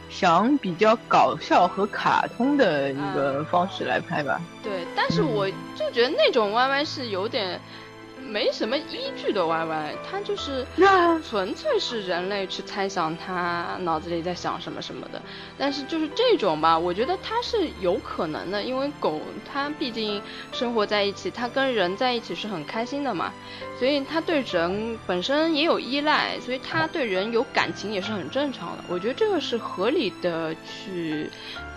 [0.09, 4.41] 想比较搞笑和卡通的一个方式来拍吧。
[4.63, 7.61] 对，但是我就觉得那种 Y Y 是有点。
[8.31, 10.65] 没什么依据的 Y Y，它就是
[11.23, 15.21] 纯粹是人类去猜想他脑子里在想什么什么的。
[15.57, 23.33] 但是就是这种吧，我觉得它是有可能的，因为狗它毕竟生活在一起，它跟人在一起是很开心的嘛，
[23.77, 28.83] 所以它对人本身也有依赖，所以它对人有感情也是很正常的。
[28.87, 31.29] 我觉得这个是合理的去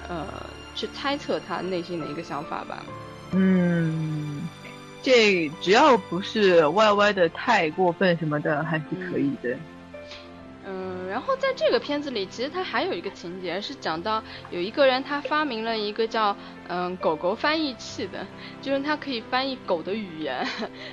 [0.08, 0.26] 呃
[0.74, 2.84] 去猜测它内心的一个想法吧。
[3.32, 4.46] 嗯。
[5.02, 9.56] 这只要不是歪歪的太过分什么的，还是可以的。
[10.64, 16.35] 嗯然后在这个片子里，其实它还有一个情节是讲到有一个人他发明了一个叫
[16.68, 18.27] 嗯狗狗翻译器的，
[18.62, 20.37] 就是它可以翻译狗的语言。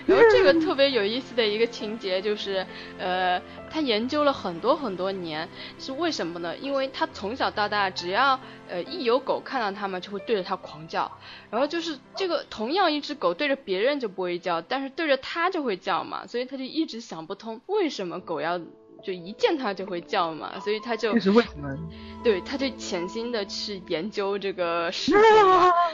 [0.05, 2.65] 然后这个特别有意思的一个情节就是，
[2.97, 6.57] 呃，他研究了很多很多年，是为什么呢？
[6.57, 11.09] 因为他从小到大只要呃一有狗看到他们就会对着它狂叫，
[11.49, 18.59] 然后就是这个同样一只狗对着别人就不会叫，但是对着它就会叫嘛，所以他就一直想不通为什么狗要。
[19.03, 21.77] 就一见它就会叫嘛，所以他就这是为什么？
[22.23, 25.19] 对，他就潜心的去研究这个事情。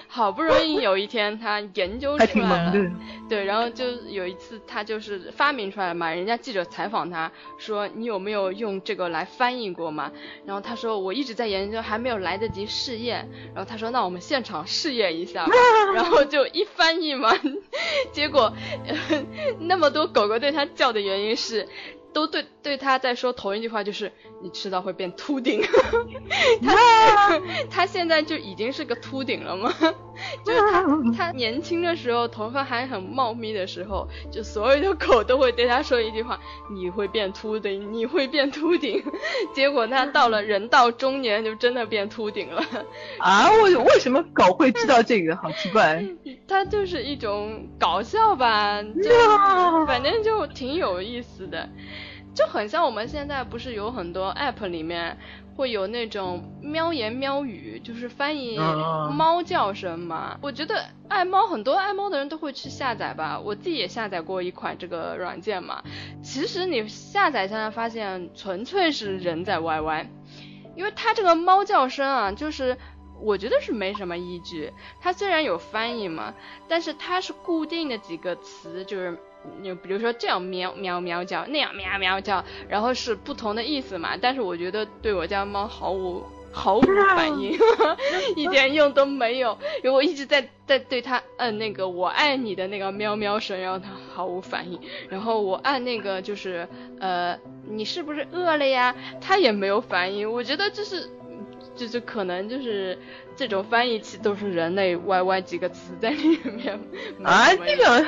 [0.07, 2.73] 好不容易有一天他研究出来了，
[3.29, 10.11] 对，然后就有一次他就是发明出来嘛，人家记者采访他说你有没有用这个来翻译过嘛？
[10.45, 13.29] 然后他说我一直在研究，还没有来得及试验。
[13.53, 15.45] 然后他说那我们现场试验一下，
[15.93, 17.31] 然后就一翻译嘛，
[18.11, 18.51] 结果
[19.59, 21.67] 那么多狗狗对他叫的原因是。
[22.15, 25.61] 都对对他在说同一句话，就是你迟早会变秃顶。
[26.65, 29.71] 他 他现在就已经是个秃顶了吗？
[30.43, 30.83] 就是他
[31.15, 36.39] 他年轻的时候头发还很茂密的时候，就所有的狗都会对他说一句话：
[36.73, 39.03] 你会变秃顶，你会变秃顶。
[39.53, 42.63] 结果他到了人到中年就真的变秃顶了。
[43.19, 45.35] 啊，为为什么狗会知道这个？
[45.37, 46.03] 好奇怪。
[46.47, 51.69] 它就是一种搞笑吧，就反正就挺有意思的。
[52.35, 55.17] 就很像我们现在不是有很多 app 里面
[55.55, 60.37] 会有那种喵言喵语，就是翻译猫叫声嘛。
[60.41, 65.81] 我觉得爱猫很多爱猫的人都会去下载吧，我自己也下载过一款这个软件嘛。
[66.21, 70.07] 其实你下载下来发现，纯粹是人在 YY，
[70.75, 72.77] 因为它这个猫叫声啊，就是
[73.19, 74.71] 我觉得是没什么依据。
[75.01, 76.33] 它虽然有翻译嘛，
[76.67, 79.17] 但是它是固定的几个词，就是。
[79.61, 84.17] 你比如说这样喵喵喵叫，那样喵喵叫，然后是不同的意思嘛。
[84.19, 86.81] 但是我觉得对我家猫毫无毫无
[87.15, 87.55] 反应，
[88.35, 94.79] 一点用都没有，因为我一直在在对它摁那个我爱你的那个喵喵声，然后它毫无反应。
[95.09, 96.67] 然后我按那个就是
[96.99, 97.37] 呃
[97.67, 100.33] 你是不是饿了呀，它也没有反应。
[100.33, 101.07] 我觉得这是。
[101.75, 102.97] 就是可能就是
[103.35, 106.79] 这种翻译器都是人类 YY 几个词在里面
[107.23, 108.05] 啊，这个，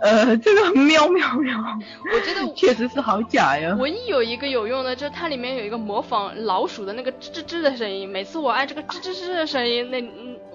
[0.00, 1.58] 呃，这个喵喵喵，
[2.14, 3.76] 我觉得确实是好假呀。
[3.80, 10.02] 唯一有一个有用的，就是它里面有一个模仿老鼠的那个吱吱吱的声音，每次我按这个吱吱吱的声音，那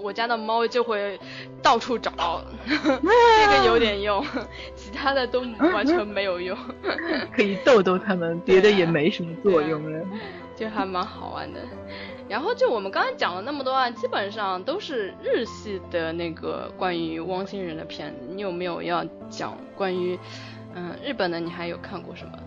[0.02, 1.20] 我家的猫就会
[1.62, 4.24] 到处找， 这个有点用，
[4.76, 5.42] 其他的都
[5.74, 6.58] 完全没有用。
[7.36, 10.06] 可以逗逗它们， 别的也没什么作用了。
[10.56, 11.60] 就还蛮好玩的，
[12.30, 18.20] 然后就我们刚才讲了那么多啊，基本上都是日系的那个关于汪星人的片子。
[18.30, 20.18] 你有没有要讲关于
[20.76, 21.40] 嗯日本的？
[21.40, 22.38] 你还有看过什么？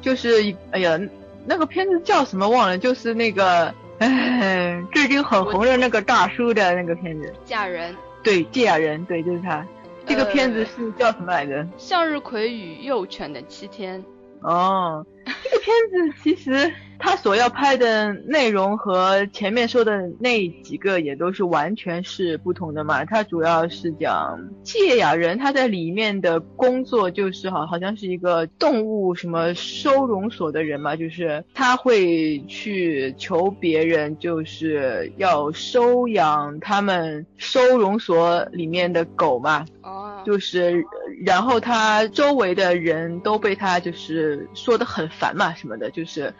[0.00, 0.98] 就是哎呀，
[1.46, 2.78] 那个片子叫什么忘了？
[2.78, 7.32] 就是那个哎，最近很红的那个大叔的那个片子。
[7.44, 7.94] 嫁人。
[8.22, 9.66] 对，嫁人，对，就是他。
[10.06, 11.66] 这个片子是叫什么来着？
[11.78, 14.04] 向日葵与幼犬的七天。
[14.42, 16.72] 哦，这个片子其实。
[16.96, 23.04] 他所要拍的内容和前面说的那几个也都是完全是不同的嘛。
[23.04, 39.66] 他主要是讲芥雅人，他在里面的工作就是好好像是一个动物什么收容所的人嘛， 就是他会去求别人，就是要收养他们收容所里面的狗嘛。
[39.82, 40.22] 哦。
[40.24, 40.82] 就是，
[41.26, 46.34] 然后他周围的人都被他就是说的很烦嘛，什么的，就是。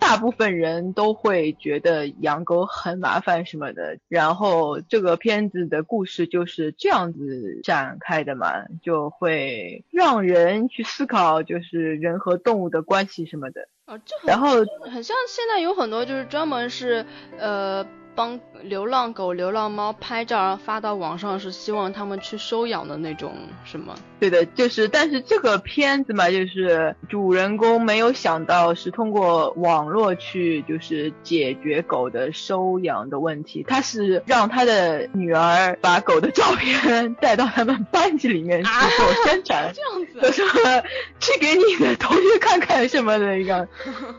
[0.00, 8.46] 大部分人都会觉得养狗很麻烦什么的，然后这个片子的故事就是这样子展开的嘛，
[8.80, 13.68] 就会让人去思考，就是人和动物的关系什么的。
[13.86, 14.50] 哦，这然后
[14.84, 17.04] 很像现在有很多就是专门是
[17.36, 17.84] 呃。
[18.18, 23.32] 帮流浪狗、流浪猫拍照，然后发到网上，是希望他们去收养的那种，
[23.64, 23.94] 是吗？
[24.18, 33.64] 对的，就是，但是这个片子嘛，就是主人公没有想到是通过网络去，就是解决狗的收养的问题。
[33.68, 40.44] 他是让他的女儿把狗的照片带到他们班级里面去做宣传， 这样子，说
[41.20, 43.68] 去给你的同学看看什么的一个。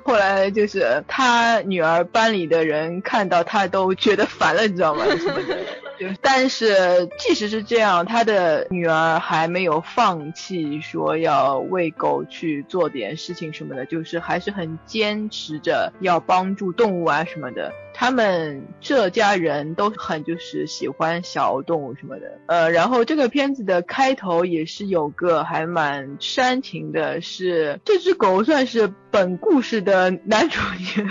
[0.05, 3.88] 后来就是他女儿班里的人看到他都。
[3.89, 5.03] 我觉得烦了，你知道吗？
[5.17, 5.57] 什么的，
[5.99, 17.73] 就但是即使是这样，他的女儿还没有放弃，说要为狗去做点事情什么的，就是还是很坚持着要帮助动物啊什么的。
[17.95, 22.39] 他们这家人都很就是喜欢小动物什么的。
[22.45, 31.03] 呃，然后这个片子的开头也是有个还蛮煽情的，是这只狗算是本故事的男主角，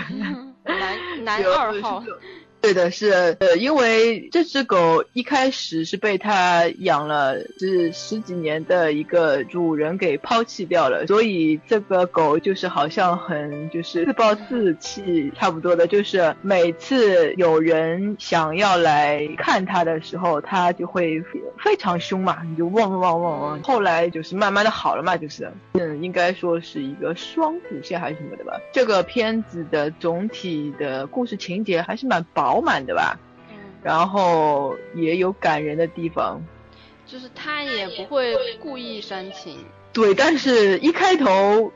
[0.63, 2.01] 男男 二号。
[2.61, 21.23] 对的，是呃，因为这只狗一开始是被他养了是十几年的一个主人给抛弃掉了，所以这个狗就是好像很就是自暴自弃差不多的，就是每次有人想要来看它的时候，它就会
[21.63, 23.63] 非常凶嘛，你就汪汪汪汪。
[23.63, 28.59] 后来就是慢慢的好了嘛，就是嗯，应该说是一个双主线还是什么的吧。
[28.73, 32.48] 这个片子的总体的故事情节还是蛮薄。
[32.49, 33.19] 饱满的吧，
[33.51, 36.41] 嗯，然后也有感人的地方，
[37.05, 41.71] 就是他也不会故意煽情，对，但是一开头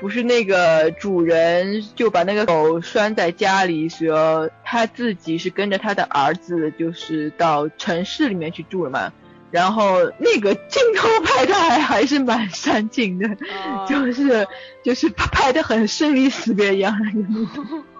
[0.00, 9.12] 不是那个主人就把那个狗拴在家里，说他自己是跟着他的儿子，就是到城市里面去住了嘛，
[9.50, 13.28] 然后那个镜头拍的还还是蛮煽情的，
[13.86, 14.48] 就是
[14.82, 17.84] 就是拍的很生离死别一样的那种。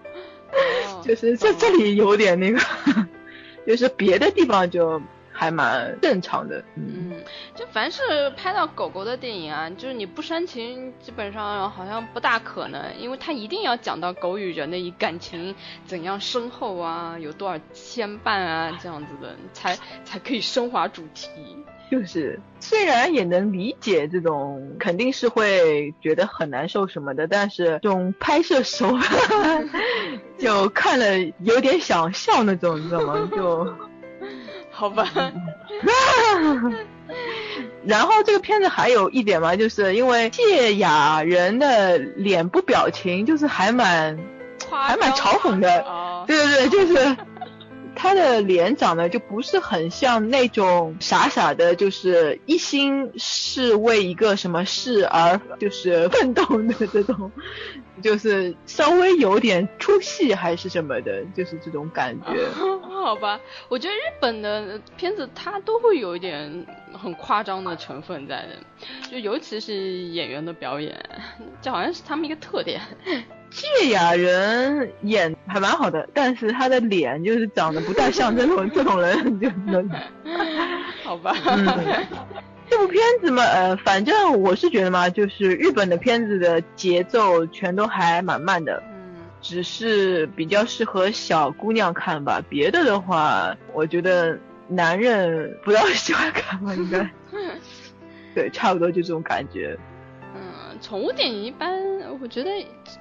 [1.03, 2.59] 就是这这里有点那个，
[3.67, 5.01] 就是别的地方就
[5.33, 6.65] 还蛮正常的。
[6.77, 7.13] 嗯，
[7.55, 15.55] 就凡是拍到狗狗的电影啊，就是你不煽情，基本上好像不大可能，因为它一定要讲到狗与人的感情
[15.87, 21.29] 怎样深厚啊，有多少牵绊啊，这样子的才才可以升华主题。
[21.91, 29.62] 就是虽然也能理解这种肯定是会觉得很难受什么的，但是这种拍摄手法
[30.39, 33.28] 就看了有点想笑那种，你知道吗？
[33.37, 33.66] 就
[34.72, 35.07] 好吧。
[37.85, 44.18] 然后这个片子还有一点嘛，就是因为谢雅人的脸部表情就是还蛮
[44.70, 45.85] 还蛮嘲讽的，
[46.26, 47.16] 对对对，就是。
[47.95, 57.31] 他的脸长得就不是很像那种傻傻的，就是一心是为一个什么事而就是奋斗的这种，
[58.03, 62.27] 就是稍微有点出戏还是什么的，就是这种感觉。
[63.05, 63.39] 好吧，
[63.69, 68.57] 我觉得日本的片子它都会有一点很夸张的成分在的，
[69.11, 70.99] 就尤其是演员的表演，
[71.61, 72.81] 这好像是他们一个特点。
[73.55, 79.89] 芥雅人演还蛮好的，但是他的脸就是长得不太像这种这种人，就能
[81.05, 81.33] 好吧。
[81.47, 81.67] 嗯
[82.69, 92.43] 这部片子嘛，呃，反正我是觉得嘛，就是日本的片子的节奏全都还蛮慢的，嗯，只是比较适合小姑娘看吧。
[92.49, 94.37] 别的的话，我觉得
[94.67, 97.09] 男人不要喜欢看吧，应该。
[98.35, 99.79] 对，差不多就这种感觉。
[100.87, 101.74] 宠物电影一般，
[102.20, 102.51] 我觉得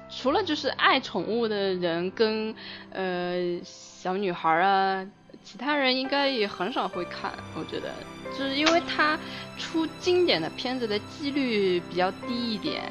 [0.08, 2.54] 除了就是爱宠物的人跟
[2.90, 5.06] 呃小女孩啊，
[5.44, 7.30] 其他人应该也很少会看。
[7.54, 7.92] 我觉得，
[8.32, 9.18] 就是因为它
[9.58, 12.84] 出经典的片子的几率比较低一点。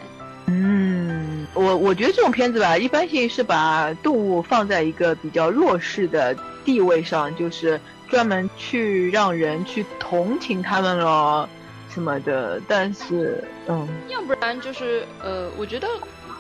[0.46, 11.50] 嗯，我我觉得这种片子吧，一般性是把动物放在一个比较弱势的地位上，就是专门去让人去同情他们了。
[11.94, 15.88] 什么的，但是，嗯，要不然就是，呃，我觉得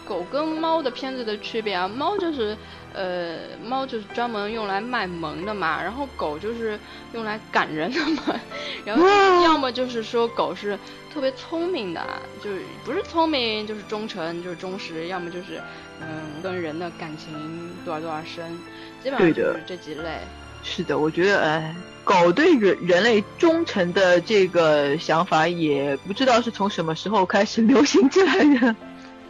[0.03, 2.57] 狗跟猫的片子的区别啊，猫就是，
[2.91, 6.79] 呃，猫就是专门用来卖萌的嘛，然后狗就是
[7.13, 8.39] 用来赶人的嘛，
[8.83, 9.05] 然后
[9.43, 10.77] 要么就是说狗是
[11.11, 12.03] 特别聪明的，
[12.41, 15.61] 就是不是聪明就是忠诚就是忠实，要么就是，
[16.01, 18.59] 嗯，跟人的感情多少多少深，
[19.03, 20.19] 基本上就是这几类。
[20.63, 28.75] 是的，我觉得，哎，狗对人人类忠诚的这个想法，也不知道是从什么时候开始流行起来的。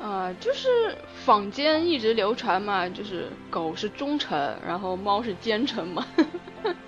[0.01, 6.05] 啊， 就是坊间一直流传嘛，就是狗是忠诚，然后猫是奸臣嘛。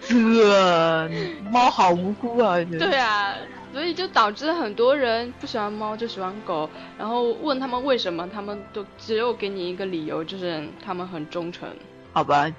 [0.07, 1.09] 这
[1.51, 2.57] 猫好无辜啊！
[2.63, 3.33] 对啊，
[3.73, 11.67] 所以就导致很多人不喜欢猫就喜欢狗，然后问他们为什么，他们都只有给你一个理由，就是他们很忠诚。
[12.13, 12.49] 好吧。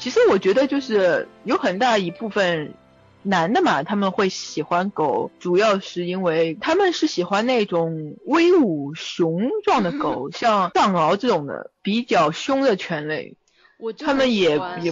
[0.00, 2.74] 其实我觉得就是有很大一部分
[3.22, 13.36] 男的嘛，他们会喜欢狗，主要是因为他们是喜欢那种威武雄壮的狗， 像藏獒这种的比较凶的犬类。
[13.78, 14.90] 我他们也也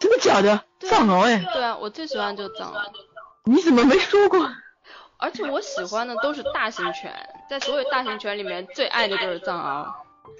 [0.00, 0.62] 真的假的？
[0.80, 1.44] 藏獒哎。
[1.52, 2.78] 对啊，我最喜欢就藏獒。
[3.44, 4.50] 你怎么没说过？
[5.18, 7.12] 而且我喜欢的都是大型犬，
[7.50, 9.86] 在所有大型犬里面最爱的就是藏獒。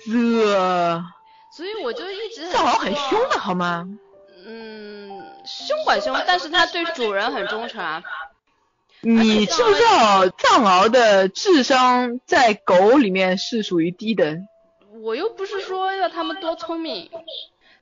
[0.06, 1.04] 这。
[1.50, 3.88] 所以我就一直藏獒很凶的好吗？
[4.46, 8.02] 嗯，凶管凶，但是它对主人很忠诚啊。
[9.00, 14.38] 你知不知道藏獒的智商在狗里面是属于低的？
[15.02, 17.10] 我又不是说要它们多聪明。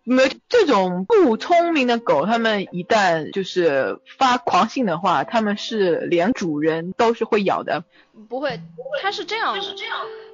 [0.05, 7.83] 没这种不聪明的狗，它们一旦就是发狂性的话，它们是连主人都是会咬的。
[8.29, 8.61] 不会，
[9.03, 9.61] 它是这样的。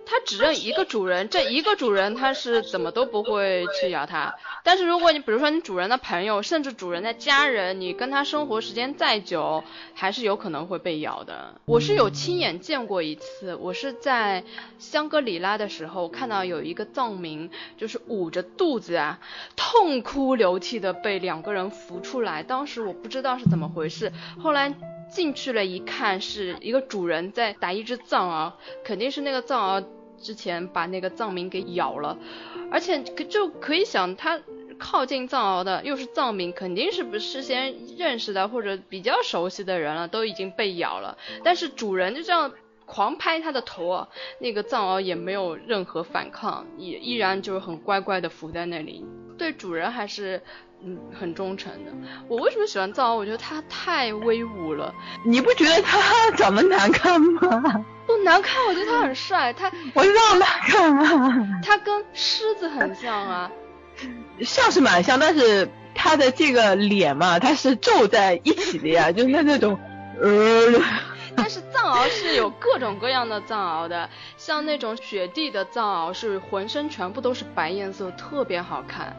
[0.05, 4.35] 它只认一个主人，这一个主人它是怎么都不会去咬它。
[4.65, 11.55] 但是如果你比如说你主人的朋友，甚至主人的家人，你跟他生活时间再久，还是有可能会被咬的。
[11.65, 14.45] 我是有亲眼见过一次，我是在
[14.79, 19.19] 香格里拉的时候看到有一个藏民，就是捂着肚子啊，
[19.57, 22.43] 痛哭流涕的被两个人扶出来。
[22.43, 24.75] 当时我不知道是怎么回事，后来
[25.13, 28.53] 进去了一看，是一个主人在打一只藏獒，
[28.83, 29.85] 肯定是那个藏獒。
[30.23, 32.17] 之前把那个藏民给咬了，
[32.71, 34.41] 而且就可以想，他
[34.79, 41.19] 靠近藏獒的又是藏民，肯定是不事先认识的或者比较熟悉的人了，都已经被咬了。
[41.43, 42.53] 但是主人就这样
[42.87, 44.09] 狂拍他的头啊，
[44.39, 49.05] 那个藏獒也没有任何反抗，也依然就是很乖乖的伏在那里，
[49.37, 50.41] 对主人还是。
[50.85, 51.93] 嗯，很忠诚的。
[52.29, 53.17] 我为什么喜欢藏獒？
[53.17, 54.93] 我觉得它太威武了。
[55.25, 57.85] 你不觉得它长得难看吗？
[58.07, 59.53] 不难看，我觉得它很帅。
[59.53, 61.61] 它我知道难看吗？
[61.63, 63.51] 它跟狮子很像啊。
[64.41, 69.79] 像是蛮像，但是它的这个脸嘛，它是皱在一起的呀， 就是那种
[70.21, 70.81] 呃。
[71.35, 79.17] 但是藏獒是有各种各样的藏獒的，像那种雪地的藏獒是浑身全部都是白颜色，特别好看。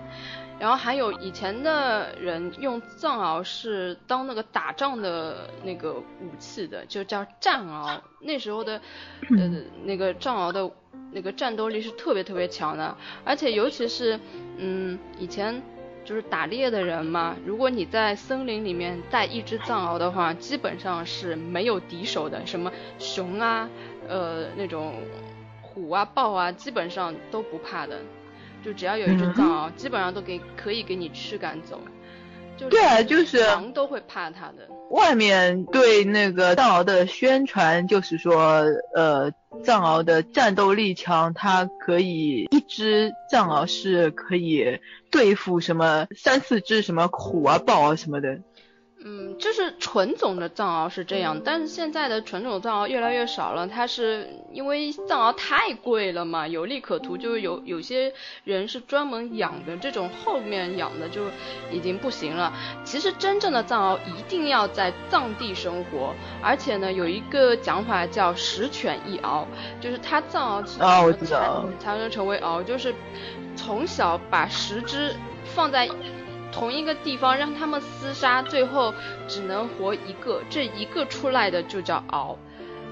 [0.60, 8.00] 然后还有以前的人用藏獒是当那个打仗的那个武器的，就叫战獒。
[8.22, 8.80] 那时候的
[9.38, 9.52] 呃
[9.84, 10.70] 那个藏獒的
[11.12, 12.96] 那个战斗力是特别特别强的，
[13.26, 14.20] 而且尤其是
[14.58, 15.62] 嗯以前
[16.06, 23.70] 就是打猎的人嘛，如果你在森林里面带一只藏獒的话，基本上是没有敌手的，什么熊啊
[24.08, 24.96] 呃那种
[25.62, 28.00] 虎啊豹啊，基本上都不怕的。
[28.64, 31.80] 就只要有一只藏獒，基本上都给可以给你驱赶走。
[32.70, 34.70] 对啊，就是狼都会怕它的。
[34.92, 38.64] 外面对那个藏獒的宣传就是说，
[38.96, 39.32] 呃，
[39.64, 48.40] 藏獒的战斗力强，它可以一只藏獒是可以对付什么三四只什么虎啊、豹啊什么的。
[49.06, 53.68] 嗯，就是纯种的藏獒是这样，但是现在的纯种藏獒越来越少了。
[53.68, 58.14] 它是因为藏獒太贵了嘛，有利可图，就是有有些
[58.46, 61.24] 人是专门养的，这种后面养的就
[61.70, 62.54] 已经不行了。
[62.86, 69.46] 其实真正的藏獒一定要在藏地生活，而且呢，有一个讲法叫十犬一獒，
[69.82, 72.96] 就是它藏獒啊，我知道，才能成为獒，就是
[73.58, 75.90] 从小把十只放在。
[76.54, 78.94] 同一个地方让他们厮杀，最后
[79.28, 82.36] 只能活一个，这一个出来的就叫獒。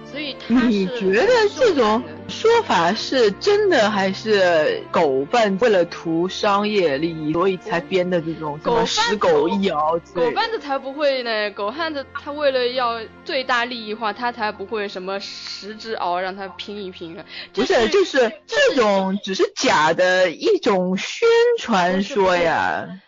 [0.04, 10.02] 所以你觉得这种说法是真的，还是狗贩为了图商业利益，所以才编的这种什么十狗一獒？
[10.14, 11.52] 狗贩子才不会呢！
[11.52, 17.24] 狗贩子他为了要最大利益化，他才不会什么十只獒让他拼一拼啊！
[17.54, 23.00] 不是，就是这种只是假的一种宣传说呀。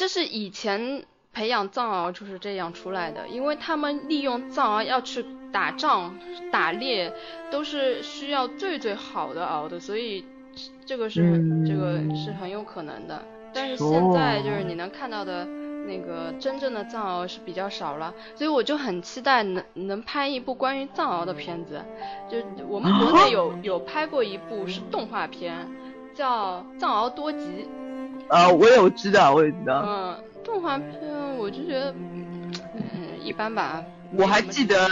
[0.00, 5.22] 这是以前培养藏獒就是这样出来的，因为他们利用藏獒要去
[5.52, 6.18] 打仗、
[6.50, 7.12] 打猎，
[7.50, 10.24] 都是需要最最好的獒的，所以
[10.86, 11.20] 这个是
[11.66, 13.22] 这个是很有可能的。
[13.52, 15.44] 但是现在就是你能看到的
[15.86, 21.78] 那个真正的藏獒是比较少了，所以我就很期待能能拍一部关于藏獒的片子。
[22.26, 25.68] 就我们国内有有拍过一部是动画片，
[26.14, 27.38] 叫《藏獒多吉》。
[28.30, 29.84] 啊，我有知道，我也知道。
[29.84, 30.88] 嗯，动画片
[31.36, 31.92] 我就觉得，
[32.74, 33.82] 嗯，一般吧。
[34.16, 34.88] 我还记得，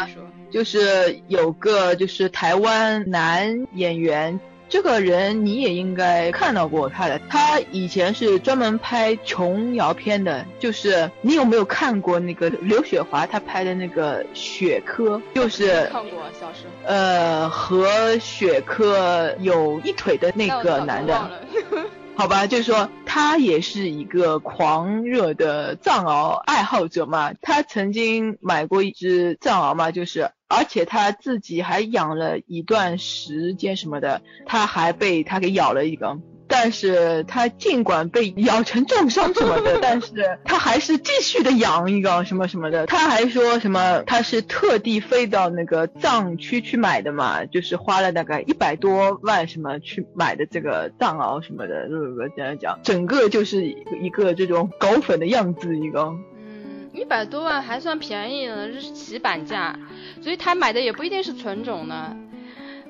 [0.50, 7.20] 就是有个就是台湾男演员，这个人你也应该看到过他的。
[7.28, 15.16] 他以前是专门拍琼瑶片的，就是你有没有看过那个刘雪华他拍的那个《雪珂》？
[15.34, 16.88] 就是看过小时候。
[16.92, 21.30] 呃，和雪珂有一腿的那个男的。
[22.18, 36.18] 好吧，就是说他也是一个狂热的藏獒爱好者嘛，他曾经买过一只藏獒嘛，就是而且他自己还养了一段时间什么的，他还被他给咬了一个。
[36.48, 42.86] 但是他尽管被咬成重伤什么的， 但是他还是继续的养一个什么什么的。
[42.86, 52.78] 他还说什么他是特地飞到那个藏区去买的嘛，就是花了大概一百多万什么去买的这个藏獒什么的，是不是这样讲？
[52.82, 53.64] 整个就是
[54.02, 56.14] 一个这种狗粉的样子一个。
[56.34, 59.78] 嗯，一百多万还算便宜了，这是起板价，
[60.22, 62.16] 所以他买的也不一定是纯种的。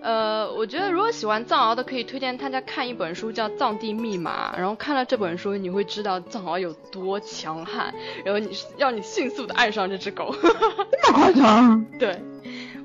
[0.03, 4.53] 呃，我觉得如果喜欢藏獒的，可以推荐大家看一本书，叫《藏地密码》。
[4.59, 7.93] 然后看了这本书，你会知道藏獒有多强悍，
[8.25, 10.35] 然后你让你迅速的爱上这只狗。
[11.03, 11.85] 这么夸张？
[11.99, 12.21] 对，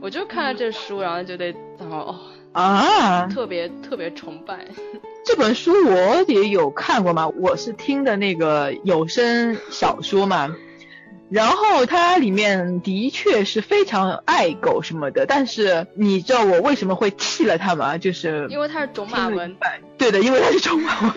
[0.01, 2.19] 我就看了这书，然后就对藏獒哦
[2.53, 4.65] 啊，特别特别崇拜。
[5.25, 10.55] 这本书我也有看过嘛，我是听的那个有声小说嘛。
[11.33, 17.97] 然后它里面的确是非常爱狗什么的，但是你知道我为什么会弃了它吗？
[17.97, 19.55] 就是因为它是种马文。
[19.97, 21.11] 对的，因为它是种马文。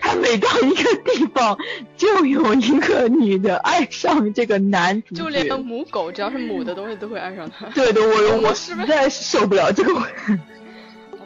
[0.00, 1.58] 它每到一个地方，
[1.96, 7.66] 就有一个女的爱上这个男主就连母狗，只要是母的东西都会爱上它。
[7.70, 9.92] 对的，我我实在是受不了这个。
[9.94, 10.06] 好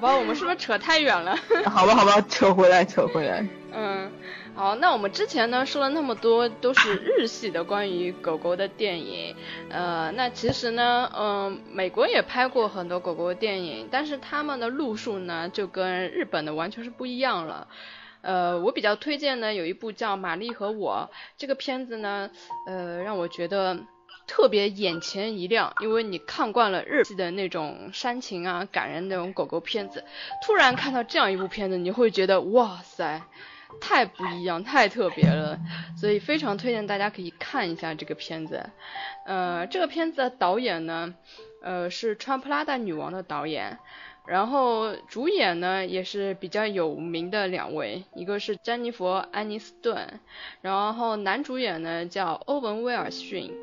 [0.00, 1.36] 吧，我们是不是扯太远了？
[1.66, 3.46] 好吧，好吧，扯回来，扯回来。
[3.74, 4.10] 嗯。
[4.58, 9.36] 好，那我们之前呢说了那么多都是日系的关于狗狗的电影，
[9.70, 17.68] 呃，那其实呢，嗯，美国也拍过很多狗狗的电影，但是他们的路数呢就跟日本的完全是不一样了。
[18.22, 22.28] 呃，我比较推荐呢有一部叫《玛丽和我》这个片子呢，
[22.66, 23.78] 呃，让我觉得
[24.26, 30.02] 特别眼前一亮，因为你看惯了日系的那种煽情啊、感人那种狗狗片子，
[30.44, 33.22] 突然看到这样一部片子，你会觉得哇塞。
[33.80, 35.58] 太不一样，太特别了，
[35.96, 38.70] 所以非常推荐大家可以看一下这个片子。
[39.26, 41.14] 呃，这个片子的导演呢，
[41.62, 43.78] 呃，是《穿普拉达女王》的导演，
[44.26, 50.20] 然后主演呢也是比较有名的两位，一个是詹妮弗·安妮斯顿，
[50.60, 53.54] 然后男主演呢叫欧文·威尔逊。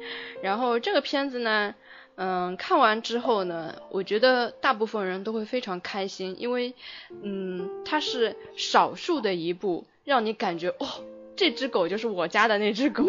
[0.42, 1.76] 然后这个片子呢，
[2.16, 6.74] 嗯，看完之后呢，我觉得大部分人都会非常开心，因为，
[7.24, 9.86] 嗯，它是少数的一部。
[10.06, 10.88] 让你感觉哦，
[11.36, 13.04] 这只狗就是我家的那只狗，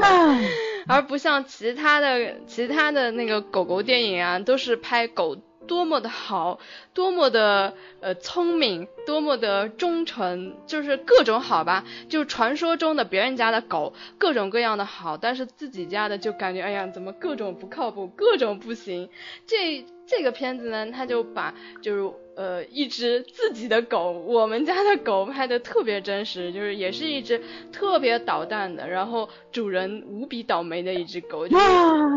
[0.89, 5.37] 而不像其他的其他的那个狗狗电影啊，都是拍狗
[5.67, 6.59] 多么的好，
[6.95, 19.09] 多么的呃聪明，多么的忠诚，就是各种好吧，就是传说中的别人家的狗各种各样的好，但是自己家的就感觉哎呀，怎么各种不靠谱，各种不行。
[19.47, 27.41] 这这个片子呢，他就把就是呃一只自己的狗，我们家的狗拍的特别真实，就是也是一只
[27.73, 31.65] 特别捣蛋的，然后主人无比倒霉的一只狗，就是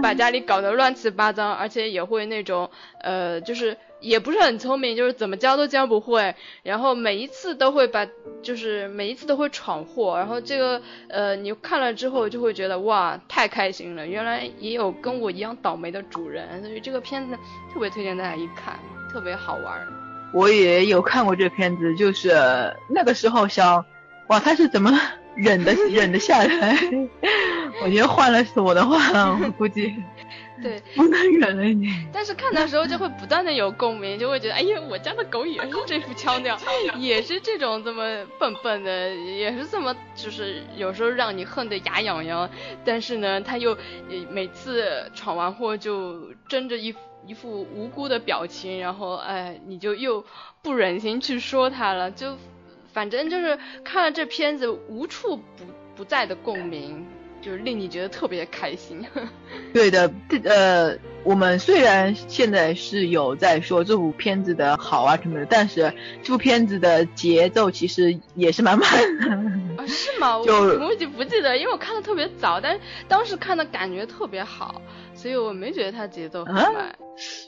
[0.04, 2.70] 把家里搞得乱七八糟，而且也会那种
[3.02, 8.08] 呃就是也不是很聪明，就是怎么教都教不会，然后每一次都会把
[8.42, 17.38] 就是每一次都会闯祸，然后这个呃你看了之后就会觉得哇太开心了，原来也有跟我一样倒霉的主人，所以这个片子。
[17.74, 18.80] 特别推荐大家一看，
[19.14, 19.88] 特别好玩。
[20.34, 22.30] 我也有看过这片子，就是
[22.90, 23.86] 那个时候想，
[24.28, 24.92] 哇，他是怎么
[25.36, 26.76] 忍的忍得下来？
[27.84, 28.98] 我觉得换了是我的话，
[29.40, 29.94] 我估计
[30.62, 31.88] 对不能忍了你。
[32.12, 36.58] 但是看的时候就会不断的有共鸣，就会觉得，哎呀，我家的狗也是这副 腔调，
[36.98, 42.50] 也是这种这么笨笨的，也是这么就是有时候让你恨得牙痒痒。
[42.84, 43.78] 但是呢，它又
[44.30, 46.94] 每次闯完祸就睁着一。
[47.28, 50.26] 一副无辜的表情，然后哎，你就又
[50.64, 52.38] 不忍心去说他了，就
[52.94, 55.66] 反正就是看了这片子无处不
[55.98, 57.06] 不在的共鸣。
[57.42, 59.06] 就是令你觉得特别开心。
[59.74, 60.12] 对的，
[60.44, 69.82] 呃，我们虽然现在是有在说这部片子的好啊什么的，但是这部片子的节奏其实也是蛮慢的。
[69.82, 70.40] 啊，是吗？
[70.46, 74.82] 就我已经不记得，因为我看的特别早，但是当时看的感觉特别好，
[75.14, 76.96] 所以我没觉得它节奏很慢。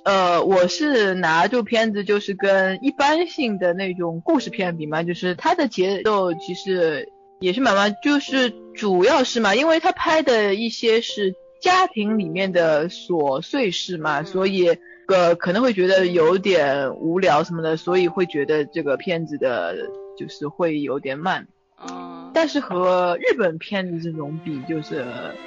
[0.03, 7.11] 呃，我是拿这部片子就是跟一般性的那种故事片比嘛，就是它的节奏其实。
[7.41, 14.77] 也是蛮慢，就是主要是嘛，因为他拍的一些是家庭里面的琐碎事嘛，所以
[15.07, 19.75] 呃可能会觉得有点无聊什么的，所以会觉得这个片子的
[20.15, 21.47] 就是会有点慢。
[21.83, 25.03] 嗯，但是和日本片子这种比，就是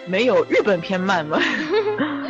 [0.09, 1.38] 没有日本片慢嘛。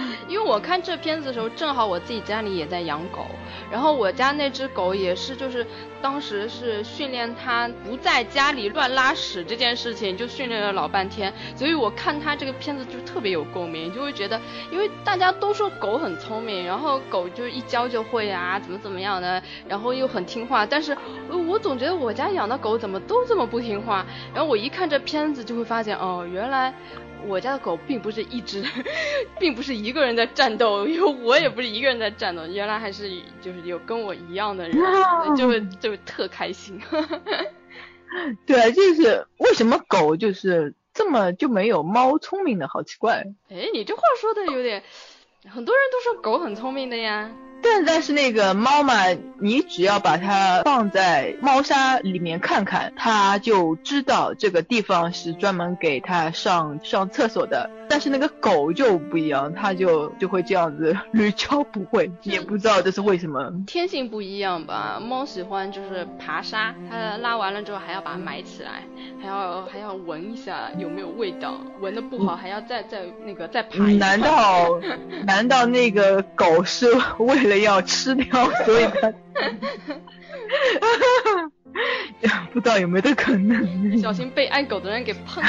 [0.54, 3.26] 我看这片子的时候，正好我自己家里也在养狗，
[3.72, 5.66] 然后我家那只狗也是，就是
[6.00, 14.40] 当时是训练它不在家里乱拉屎这件事情，就训练了老半天，所以我看它这个片子就特别有共鸣，就会觉得，
[14.70, 20.96] 因为大家都说狗很聪明，然后狗就一教就会啊，怎么怎么样的，然后又很听话，但是
[21.48, 26.72] 我总觉得我家养的狗怎么都这么不听话，然后我一看这片子就会发现，哦，原来。
[27.26, 28.64] 我家的狗并不是一只，
[29.38, 33.10] 并不是一个人在战斗，因为我也不是一个人在战斗，原来还是
[33.40, 34.76] 就是有跟我一样的人，
[35.36, 36.80] 就会就特开心。
[38.46, 43.24] 对，就是为什么狗就是这么就没有猫聪明的，好奇怪。
[43.48, 44.82] 哎，你这话说的有点，
[45.48, 47.30] 很多人都说狗很聪明的呀。
[47.64, 48.94] 但但是那个猫嘛，
[49.40, 57.70] 你只要把它放在猫砂里面看看，它就知道这个地方是专门给它上上厕所的。
[57.88, 63.52] 但是那个狗就不一样，它就就会这样子屡教不会，也不知道这是为什么。
[63.66, 65.00] 天性不一样吧？
[65.02, 68.82] 猫喜欢就是爬沙，它拉完了之后还要把它埋起来，
[69.20, 74.78] 还要还要闻一下有没有味道，闻的不好还要再再那个再爬一难道
[75.26, 76.86] 难道那个狗是
[77.18, 77.54] 为了？
[77.64, 78.84] 要吃掉， 所以
[82.20, 83.96] 它，不知道有没有这可能。
[83.96, 85.48] 小心被爱狗的人给碰了。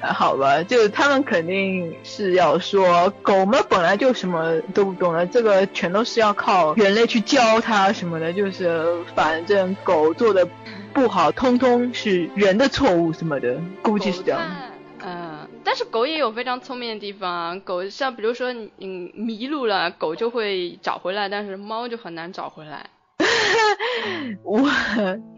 [0.00, 8.84] 好吧，就他们肯定是要说，狗们本来就什么都不懂了，这个全都是要靠人类去教它什么的，就是
[9.14, 10.46] 反正狗做的
[10.92, 14.40] 不好，通通是人的错误什么的，估计是这样。
[15.00, 17.56] 嗯，但是狗也有非常聪明的地方啊。
[17.64, 22.86] 狗像比如说你迷路了，狗就会找回来，但是猫就很难找回来。
[24.42, 24.68] 我，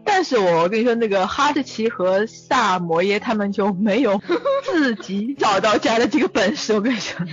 [0.03, 4.21] 但是我跟你说，那个哈士奇和萨摩耶他们就没有
[4.63, 6.73] 自己找到家的这个本事。
[6.73, 7.25] 我跟你说，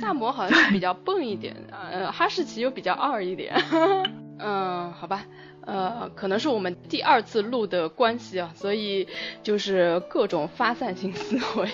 [0.00, 3.54] 萨摩好像是比较笨一点，呃，哈士奇又比较二一点。
[4.38, 5.24] 嗯，好吧。
[5.66, 9.06] 呃，可能是我们第二次录的关系啊，所以
[9.42, 11.68] 就是各种发散性思维，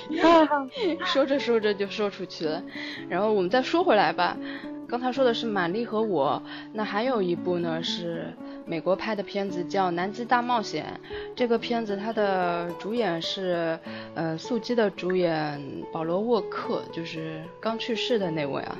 [1.05, 2.61] 说着说着就说出去了。
[3.09, 4.37] 然后我们再说回来吧，
[4.95, 6.40] 刚才说的是玛丽和我，
[6.72, 8.32] 那还有一部呢是
[8.64, 11.01] 美国拍的片子叫《南极大冒险》。
[11.34, 13.76] 这个片子它的主演是
[14.14, 15.61] 呃速激的主演
[15.92, 18.76] 保罗沃克，就是刚去世的那位啊。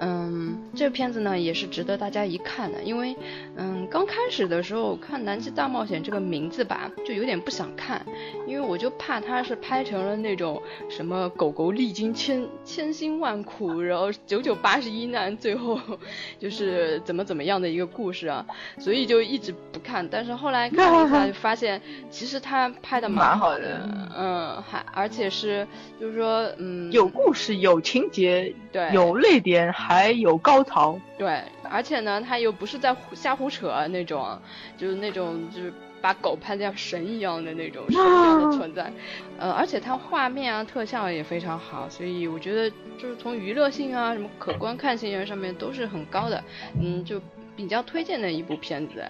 [0.00, 3.16] 嗯，这个片子呢也是值得大家一看的，因为，
[3.56, 8.04] 嗯，刚开始的时候看《南极大冒险》这个名字吧，就有点不想看，
[8.46, 15.80] 因为我就怕它是拍成了那种什么狗狗历经千千辛万苦，然后九九八十一难，最后
[16.38, 18.46] 就是怎么怎么样的一个故事啊，
[18.78, 20.06] 所以就一直不看。
[20.08, 25.66] 但是后来看了一下，就发现其实他拍的蛮好的，嗯，还而且是
[26.00, 29.74] 就是说，嗯，有故事，有情节，对，有泪点。
[29.88, 34.38] 还有高潮，对，而且呢，他又不是在瞎胡扯那种，
[34.76, 35.72] 就是那种就是
[36.02, 38.92] 把狗拍的像神一样的那种神一样的存在，
[39.40, 46.44] 呃，而且它画面啊特效也非常好，所以我觉得就是从娱乐性啊什么可观看性上面都是很高的，
[46.78, 47.18] 嗯，就
[47.56, 49.02] 比较推荐的一部片子。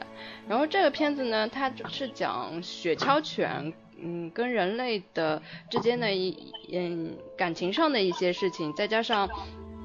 [0.48, 9.28] 然后这个片子呢，它是讲雪橇犬，嗯，跟人类的之间的一嗯感情上的一些事情，再加上。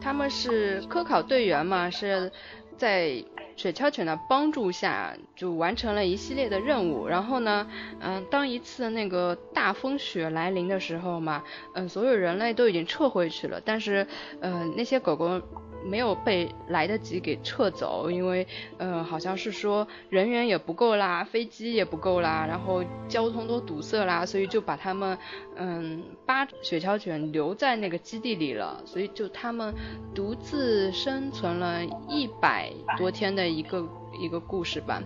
[0.03, 2.29] 他们是科考队员嘛，是
[2.77, 3.23] 在
[3.55, 7.07] 雪橇犬的帮助下就完成了一系列的任务。
[7.07, 7.65] 然后呢，
[8.01, 11.41] 嗯，当一次那个大风雪来临的时候嘛，
[11.73, 14.05] 嗯，所有人类都已经撤回去了，但是，
[14.41, 15.41] 嗯，那些狗狗。
[15.85, 25.17] 没有被来得及给撤走，因为，呃，好像是说人员也不够啦，飞机也不够啦，然后交通都堵塞啦，所以就把他们，
[25.55, 29.73] 嗯，八雪橇犬留在那个基地里了，所以就他们
[30.15, 33.87] 独自生存了一百多天的一个
[34.19, 35.03] 一个故事吧，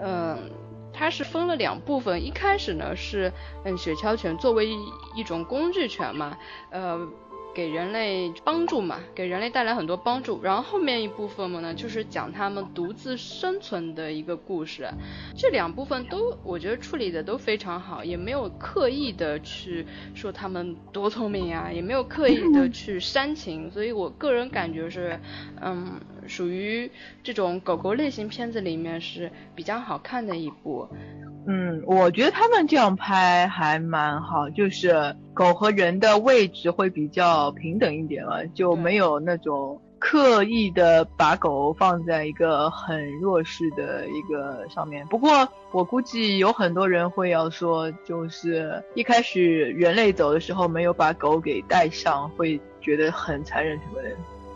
[0.00, 0.50] 嗯，
[0.92, 3.32] 它是分了两部分，一开始呢是，
[3.64, 4.68] 嗯，雪橇犬作为
[5.16, 6.38] 一种工具犬嘛，
[6.70, 7.08] 呃。
[7.54, 10.42] 给人类帮助嘛，给人类带来很多帮助。
[10.42, 14.88] 然后后面一部分嘛呢，就是讲他们独自生存的一个故事。
[15.36, 23.70] 这两部分都我觉得处理的都非常好，也没有刻意的去说他们多聪明呀，也没有刻意的去煽情。
[23.70, 25.18] 所以我个人感觉是，
[25.60, 26.90] 嗯，属于
[27.22, 30.88] 这种狗狗类型片子里面是比较好看的一部。
[31.46, 45.06] 嗯，我觉得他们这样拍还蛮好，就是狗和人的位置会比较平等一点了，就没有那种刻意的把狗放在一个很弱势的一个上面。
[45.08, 54.08] 不过我估计有很多人会要说，就是一开始人类走的时候没有把狗给带上，会觉得很残忍什么的。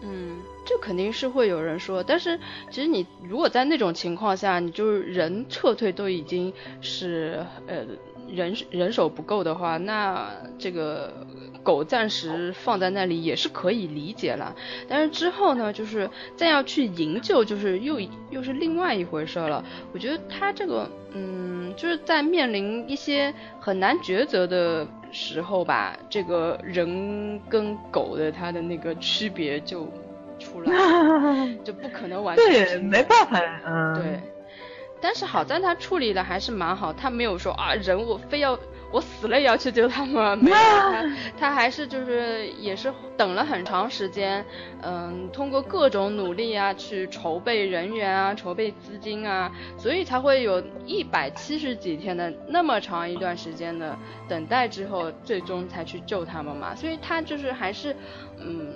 [0.03, 0.37] 嗯。
[0.67, 2.39] 这肯定是会有人说，但是
[2.71, 7.87] 其实你如果在那种情况下，你就是人撤退都已经是呃
[8.29, 11.25] 人人手不够的话，那这个
[11.63, 14.57] 狗暂时放在那里也是可以理解了。
[14.89, 18.01] 但是之后呢，就是再要去营救，就是又
[18.31, 19.65] 又是另外一回事了。
[19.93, 29.89] 我觉得他这个嗯，就是在面临一些很难抉择的时候吧，这个人跟狗的它的那个区别就。
[30.39, 30.73] 出来
[31.65, 34.21] 就不可能完全对，没办法，嗯，对。
[34.99, 38.59] 但是好在他处理的还是蛮好，他没有说啊人我非要
[38.91, 41.05] 我死了也要去救他们， 没有，他
[41.39, 44.45] 他还是就是也是等了很长时间，
[44.83, 53.95] 嗯，通过各种努力啊去筹备人员啊，筹备资金啊，所以才会有一百七十几天的那么长一段时间的
[54.27, 56.75] 等待之后，最终才去救他们嘛。
[56.75, 57.95] 所以他就是还是
[58.39, 58.75] 嗯。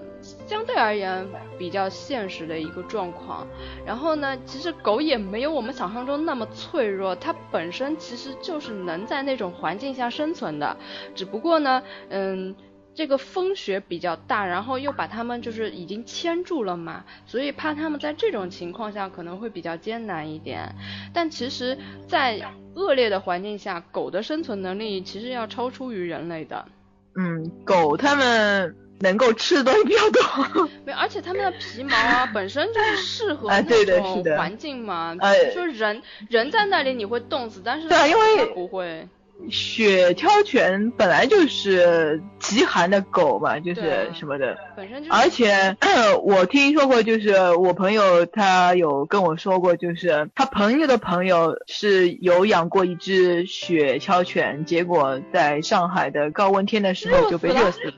[0.50, 1.24] 相对而言
[1.56, 3.46] 比较现实的一个状况，
[3.86, 10.76] 然后呢，其实狗也没有我们想象中那么脆弱，它本身其实就是能在那种环境下生存的，
[11.14, 12.56] 只不过呢，嗯，
[12.92, 20.74] 这个风雪比较大，然后又把它们就是已经牵住了嘛，所以怕它们在这种情况下可能会比较艰难一点，
[21.14, 21.78] 但其实，
[22.08, 22.40] 在
[22.74, 26.66] 恶劣的环境下，狗的生存能力其实要超出于人类的。
[27.14, 28.89] 嗯，狗它们。
[29.00, 35.16] 能够吃的东西比较多， 没有，而且它们的皮毛啊， 本身就是适合那种环境嘛。
[35.20, 39.08] 呃，说人人在那里你会冻死，但是对啊，因为不会。
[39.50, 44.54] 雪橇犬本来就是极寒的狗嘛，就是什么的。
[44.76, 45.10] 本身就。
[45.10, 45.74] 而且
[46.22, 57.92] 我听说过，就是我朋友他有跟我说过，就是他朋友的朋友是有养过一只雪橇犬，结果在上海的高温天的时候就被热死了。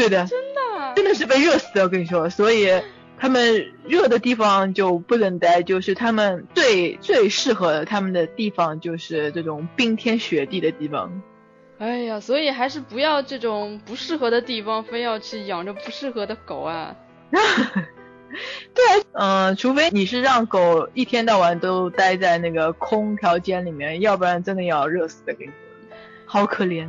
[0.00, 2.68] 对的，真的，真的是被热死的，我跟你说，所以
[3.18, 11.20] 他们热的地方就不能待，就是他们最最适合他们的地方就是这种冰天雪地的地方。
[11.78, 16.96] 哎呀，所以还是不要这种不适合的地方，非要去养着不适合的狗啊。
[18.74, 26.88] 对，嗯，除非你是让狗一天到晚都待在那个空调间里面，要不然真的要热死的，跟你说，好可怜。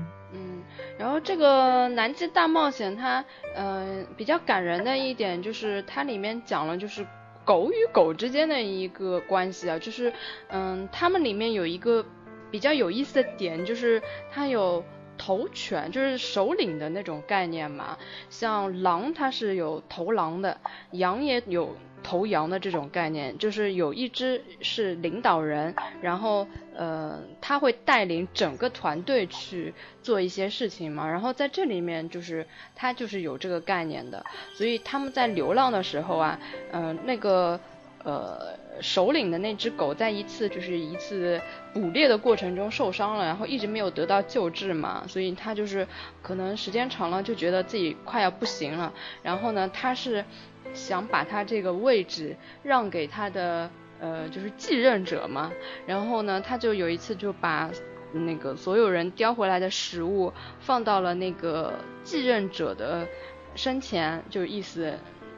[1.02, 3.26] 然后这个南极大冒险它，
[3.56, 7.04] 嗯，比较感人的一点就是它里面讲了就是
[7.44, 10.14] 狗与狗之间的一个关系啊，就是
[10.50, 12.06] 嗯，他们里面有一个
[12.52, 14.00] 比较有意思的点，就是
[14.32, 14.84] 它有。
[15.18, 17.96] 头犬就是首领的那种概念嘛，
[18.32, 20.60] 像狼它是有头狼的，
[20.94, 29.74] 羊也有头羊的这种概念，就是有一只是领导人，然后呃他会带领整个团队去
[30.04, 32.46] 做一些事情嘛，然后在这里面就是
[32.76, 36.40] 他就是有这个概念的，所以他们在流浪的时候啊，
[36.72, 37.60] 嗯那个。
[38.04, 41.40] 呃，首领的那只狗在一次就是一次
[41.72, 45.88] 捕猎的过程中受伤了，然后一直没有得到救治嘛，所以他就是
[46.24, 48.92] 可能时间长了就觉得自己快要不行了。
[49.22, 50.26] 然后呢，他是
[50.74, 53.70] 想把他这个位置让给他的
[54.00, 55.52] 呃就是继任者嘛。
[55.86, 57.70] 然后呢，他就有一次就把
[58.14, 63.08] 那个所有人叼回来的食物放到了那个继任者的
[63.56, 64.94] 身前，就意思。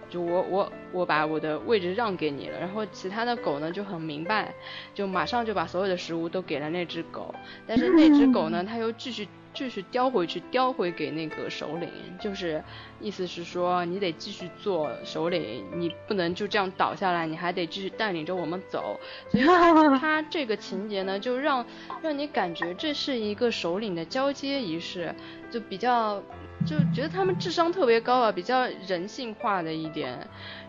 [0.09, 4.53] 就我我我把我的位置让给你了，然后其他的狗呢就很明白，
[4.93, 7.33] 就马上就把所有的食物都给了那只狗，
[7.65, 11.89] 但是那只狗呢，它又继续继续叼回去，叼回给那个首领，
[12.19, 12.63] 就是
[12.99, 18.99] 意思是说你得继续做首领，你不能就这样倒下来，你还得继续带领着我们走。
[19.29, 19.43] 所以
[19.99, 21.65] 他这个情节呢，就让
[22.01, 25.13] 让你感觉这是一个首领的交接仪式，
[25.51, 26.21] 就比较。
[26.65, 30.17] 就觉得他们智商特别高啊，比较人性化的一点，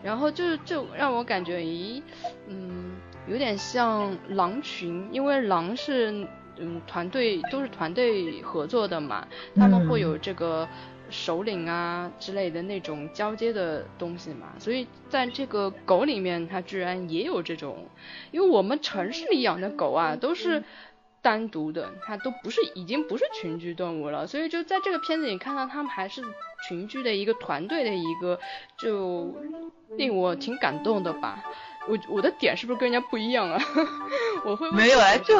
[0.03, 2.01] 然后就就让我感觉，咦，
[2.47, 6.27] 嗯，有点像狼群，因为狼是
[6.59, 10.67] 嗯团队都是团队合作的嘛，他们会有这个
[11.09, 17.87] 首领啊之类的那种交接的东西嘛，所以在这个狗里面，它居然也有这种，
[18.31, 20.63] 因为我们城市里养的狗啊都是。
[21.21, 26.21] 单独的，它都不是，已经不是群居动物了，所以就在这个片子里看到他们还是
[26.67, 28.39] 群居的一个团队的一个，
[28.77, 29.33] 就
[29.97, 31.43] 令我挺感动的吧。
[31.87, 33.59] 我我的点是不是跟人家不一样啊？
[34.45, 35.35] 我会没有啊，就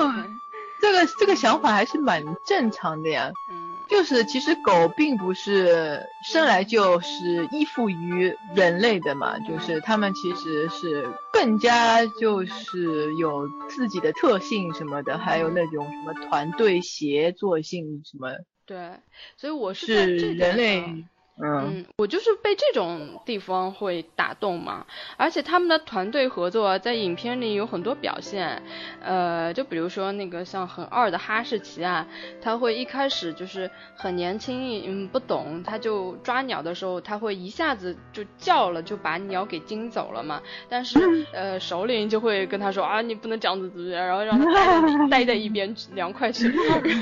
[0.85, 3.31] 这个这个想法还是蛮正常的呀。
[3.51, 3.73] 嗯。
[3.87, 18.31] 就是其实狗并不是生来就是依附于人类的嘛，就是它们其实是更加就是有自己的特性什么的，还有那种什么团队协作性什么。
[18.65, 18.93] 对，
[19.37, 21.05] 所以我是人类。
[21.43, 24.85] 嗯，我就是被这种地方会打动嘛，
[25.17, 28.63] 而且他们的团队合作在影片里有很多表现，
[29.01, 32.07] 呃，就比如说那个像很二的哈士奇啊，
[32.41, 40.41] 他会一开始就是很年轻，嗯，不懂，他就抓鸟的时候，他会一下子就叫了，就把鸟给惊走了嘛。
[40.69, 40.97] 但是
[41.33, 46.49] 呃，首领就会跟他说啊，你不能这样子，然后让他待 在一边凉快去，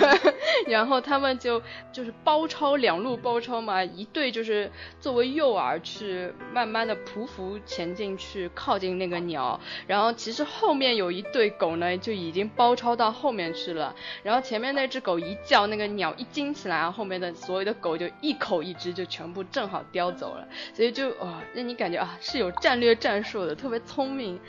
[0.66, 1.62] 然后他们就
[1.92, 4.23] 就是包抄两路包抄嘛，一对。
[4.24, 4.72] 对就是
[5.02, 13.94] 作为诱饵去慢慢的匍匐前进去靠近那个鸟，然后其实后面有一对狗呢就已经包抄到后面去了，
[14.24, 24.40] 然后前面那只狗一叫，那个鸟一惊起来，后面的所有的狗就一口一只就全部正好叼走了，所以就哦让你感觉啊是有战略战术的，特别聪明，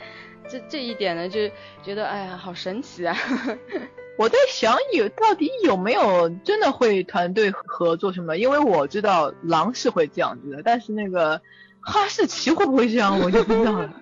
[0.47, 1.49] 这这一点呢就
[1.83, 3.13] 觉得哎呀好神奇啊。
[4.17, 8.37] 我在想有到底有没有真的会团队合作什么？
[8.37, 11.41] 因为我知道狼是会这样子的，但是那个
[11.81, 13.93] 哈士奇会不会这样，我就不知道了。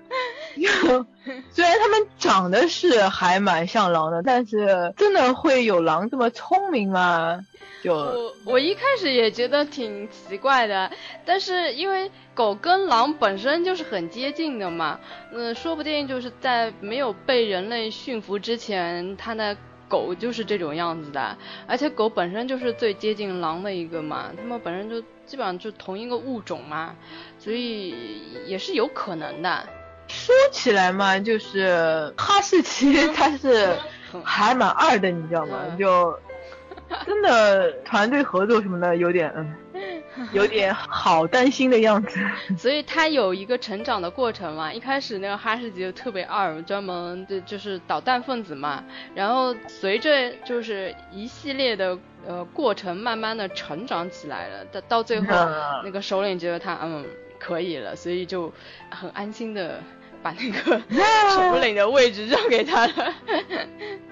[1.49, 7.39] 虽然他们长得是还蛮像狼的，但是真的会有狼这么聪明吗？
[7.83, 10.91] 就我我一开始也觉得挺奇怪的，
[11.25, 14.99] 但是因为狗跟狼本身就是很接近的嘛，
[15.33, 19.57] 嗯，说不定就是在没有被人类驯服之前，它的。
[19.93, 21.37] 狗就是这种样子的，
[21.67, 26.95] 而且狗本身就是最接近狼的一个嘛，它们本身就基本上就同一个物种嘛，
[27.37, 27.93] 所以
[28.47, 29.69] 也是有可能的。
[30.07, 33.77] 说起来嘛，就是哈士奇它是
[34.23, 35.57] 还蛮二的，你知道吗？
[35.77, 36.19] 就
[37.05, 39.55] 真的团队合作什么的有点嗯。
[40.33, 42.19] 有点好担心的样子，
[42.57, 44.71] 所以他有一个成长的过程嘛。
[44.71, 48.83] 一开始那个哈士奇就特别二，专门就就是捣蛋分子嘛。
[49.15, 51.97] 然后随着就是一系列的
[52.27, 54.65] 呃过程，慢慢的成长起来了。
[54.65, 55.27] 到到最后，
[55.83, 57.05] 那个首领觉得他嗯
[57.39, 58.51] 可以了，所以就
[58.89, 59.79] 很安心的。
[60.23, 60.81] 把那个
[61.35, 63.13] 首领的位置让给他了，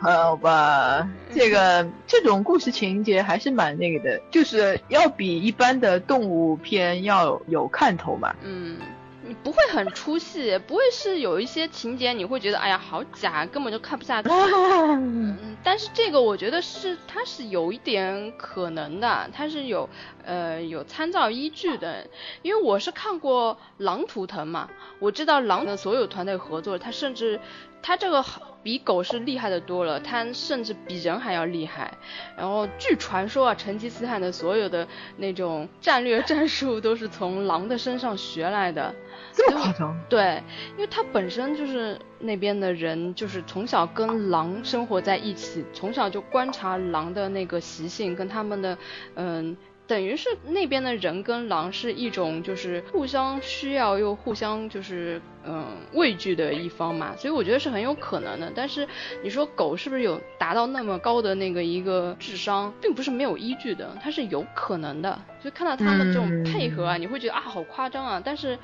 [0.02, 8.36] 好吧，这个这种故事情节还是蛮那个的，就是要比一般的动物片要有看头嘛。
[8.44, 8.78] 嗯，
[9.24, 14.30] 你不会很出戏，不会是有一些情节你会觉得哎呀好假，根本就看不下去。
[14.30, 19.88] 嗯， 但是这个我觉得是它是有一点可能的，它是有
[20.26, 22.08] 呃有参照依据的，
[22.42, 27.40] 因为我是看过《狼图腾》嘛，我知道狼的所有团队合作，它甚至
[27.82, 28.24] 它这个
[28.64, 31.98] 比狗是厉害的多了，它甚至比人还要厉害。
[32.38, 34.88] 然后据传说啊，成吉思汗的所有的
[35.18, 38.94] 那种战略战术都是从狼的身上学来的。
[39.34, 40.00] 这么夸张？
[40.10, 48.78] 对，因为它本身就是那边的人，就是从小跟狼生活在一起，从小就观察狼的那个习性，跟他们的
[49.16, 49.58] 嗯。
[49.88, 58.50] 等于是那边的人跟狼是一种，就是互相需要又互相就是嗯畏惧的一方嘛，所以我觉得是很有可能的。
[58.56, 58.88] 但是
[59.22, 65.20] 你说狗是不是有达到那么高的那个一个智商，并不是没有依据的，它是有可能的。
[65.42, 68.58] 所以看到他们这种配合啊，你会觉得啊好夸张啊，但是。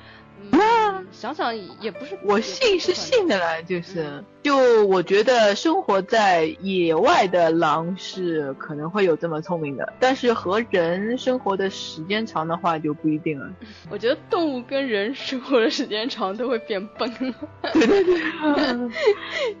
[0.52, 13.50] 啊，想想也不是，我信是信的啦，就是，就我觉得生活在野外的狼是可能会有这么聪明的，但是和人生活的时间长的话就不一定了。
[13.90, 17.12] 我觉得动物跟人生活的时间长都会变笨。
[17.72, 18.90] 对对对，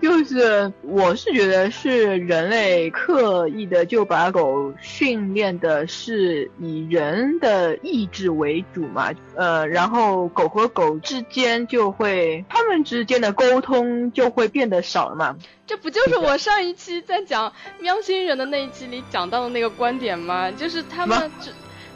[0.00, 15.36] 就是我是觉得是人类刻意的就把狗训练的是以人的意志为主嘛，呃，然后狗和狗之间就会，他们之间的沟通就会变得少了嘛？
[15.66, 20.50] 这不就是我上一期在讲喵星人的那一期里讲到的那个观点吗？
[20.50, 21.30] 就是他们，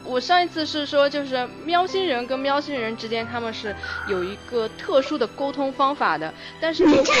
[0.03, 3.75] 我上一次是说，就是喵星人跟喵星人之间他们是
[4.07, 7.13] 有一个特殊的沟通方法的，但是如果，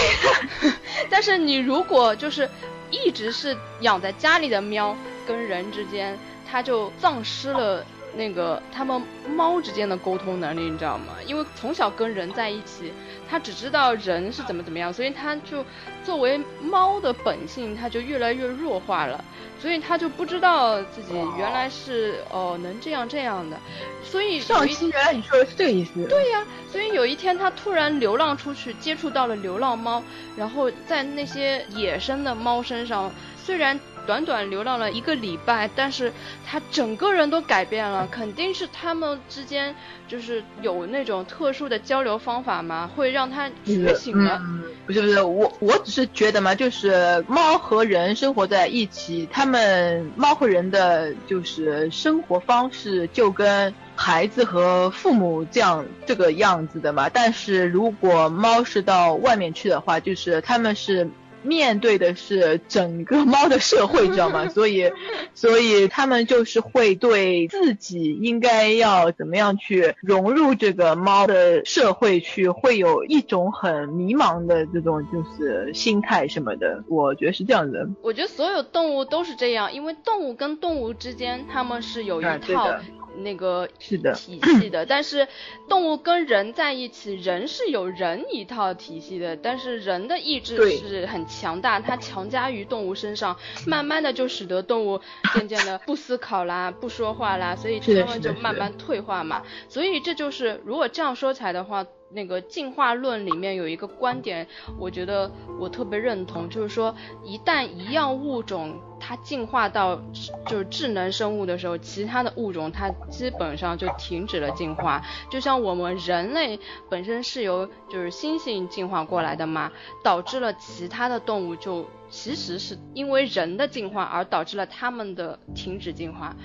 [1.09, 2.47] 但是你如果就是
[2.91, 4.95] 一直是养在家里的喵
[5.25, 6.17] 跟人之间，
[6.49, 7.83] 它就丧失了。
[8.15, 9.01] 那个他们
[9.35, 11.13] 猫之间的沟通能力，你知道吗？
[11.25, 12.93] 因为从小跟人在一起，
[13.29, 15.65] 它只知道人是怎么怎么样，所以它就
[16.03, 19.23] 作为猫的本性，它就越来越弱化了，
[19.59, 23.57] 所以它就不知道自己原来是哦能这样这样的，
[24.03, 26.05] 所以上期原来你说的是这个意思。
[26.07, 30.03] 对呀，所以有一天它突然流浪出去，接触到了流浪猫，
[30.35, 33.11] 然后在那些野生的猫身上，
[33.43, 33.79] 虽然。
[34.05, 36.11] 短短流浪了一个礼拜，但是
[36.45, 39.73] 他整个人都改变了，肯定是他们之间
[40.07, 44.41] 就是有那种特殊的交流方法嘛，会让他觉醒了。
[44.85, 57.07] 不是不是，我我只是觉得嘛，就是猫和人生活在一起，他们猫和人的就是生活方式就跟孩子和父母这样这个样子的嘛。
[57.09, 61.09] 但是如果猫是到外面去的话，就是他们是。
[61.43, 64.47] 面对的是整个猫的社会，知道吗？
[64.53, 64.91] 所以，
[65.33, 76.83] 所以他们就是会对自己应该要怎么样去融入这个猫的社会去，会有一种很迷茫的这种就是心态什么的。
[76.87, 77.87] 我觉得是这样的。
[78.01, 82.79] 我觉得所有动物都是这样，因为动物跟动物之间，他们是有一套。
[83.17, 85.27] 那个是的体系的，但是
[85.69, 93.37] 动物跟人在一起，人是有人一套体系的，但是人的意志是很强大，它强加于动物身上，
[93.67, 94.99] 慢慢的就使得动物
[95.33, 99.43] 渐渐的不思考啦，不说话啦，所以它们就慢慢退化嘛。
[99.69, 101.85] 所以这就是如果这样说起来的话。
[102.13, 104.47] 那个进化论里面有一个观点，
[104.77, 110.01] 我觉得我特别认同，就是说一旦一样物种它进化到
[110.47, 115.03] 就是智能生物的时候，其他的物种它基本上就停止了进化。
[115.29, 116.59] 就像我们人类
[116.89, 119.71] 本身是由就是猩猩进化过来的嘛，
[120.03, 126.35] 导致了其他的动物就其实是因为人的进化而导致了它们的停止进化。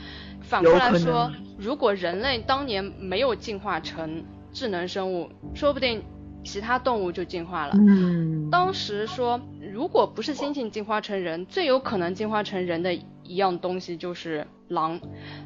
[0.40, 4.24] 反过来说，如果人类当年没有进化成。
[4.58, 6.02] 智能生物，说不定
[6.42, 7.74] 其他动物就进化了。
[7.78, 9.40] 嗯，当时说，
[9.72, 12.92] 如果不是猩猩进化成人，最有可能进化成人的
[13.22, 15.00] 一样东西就是狼。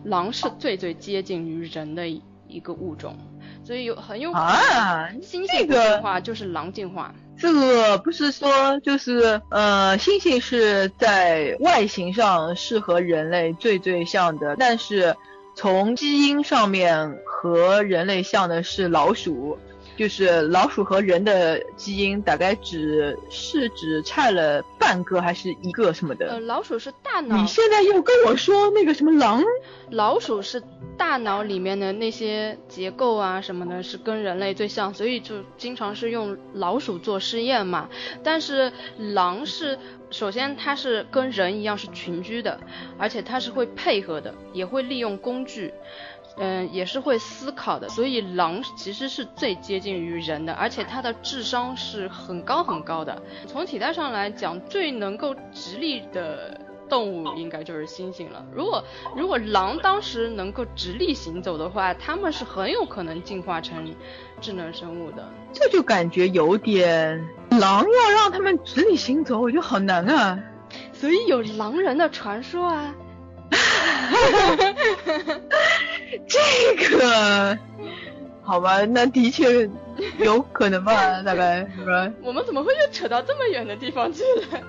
[0.05, 3.15] 狼是最最接近于人的一个物种，
[3.63, 7.15] 所以有很有可能猩猩进化就是狼进化。
[7.37, 15.15] 这个不是说就是呃，猩猩是在外形上是和人类最最像的，但是。
[15.55, 19.59] 从基因上面和人类像的是老鼠，
[19.97, 26.29] 就是老鼠和人的基因大概只是只差了半个还是一个什么的。
[26.29, 27.37] 呃，老鼠是大脑。
[27.37, 29.43] 你现在又跟我说那个什么狼？
[29.91, 30.63] 老鼠是
[30.97, 37.89] 大脑里面的那些结构啊什么的，是跟人类最像，所以就经常是用老鼠做试验嘛。
[38.25, 39.79] 但是狼是。
[40.13, 42.61] 首先，它是跟人一样是群居的，
[42.99, 45.73] 而且它是会配合的，也会利用工具，
[46.37, 47.89] 嗯，也是会思考的。
[47.89, 53.21] 所以狼其实是最接近于人的，而且它的智商是很高很高的。
[53.47, 58.45] 从体态上来讲，最能够直立的动物应该就是猩猩了。
[58.55, 58.85] 如果
[59.17, 63.95] 如果狼当时能够直立行走的话，它们是很有可能进化成
[64.43, 65.27] 智能生物的。
[65.55, 67.27] 这就感觉有点，
[67.59, 70.39] 狼要让他们直立行走，我觉得好难啊。
[70.93, 72.95] 所以有狼人的传说啊。
[76.29, 76.39] 这
[76.99, 77.59] 个，
[78.43, 79.69] 好吧，那的确
[80.19, 82.11] 有可能吧，大概是吧？
[82.23, 84.61] 我们怎么会又扯到这么远的地方去了？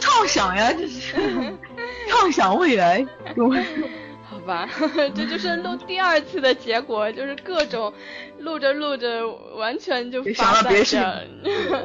[0.00, 1.14] 畅想呀，这是
[2.08, 3.06] 畅想未来。
[4.44, 4.68] 好吧，
[5.16, 7.92] 这就是录第二次的结果，就是各种
[8.40, 9.26] 录着录着，
[9.56, 11.26] 完全就发散着。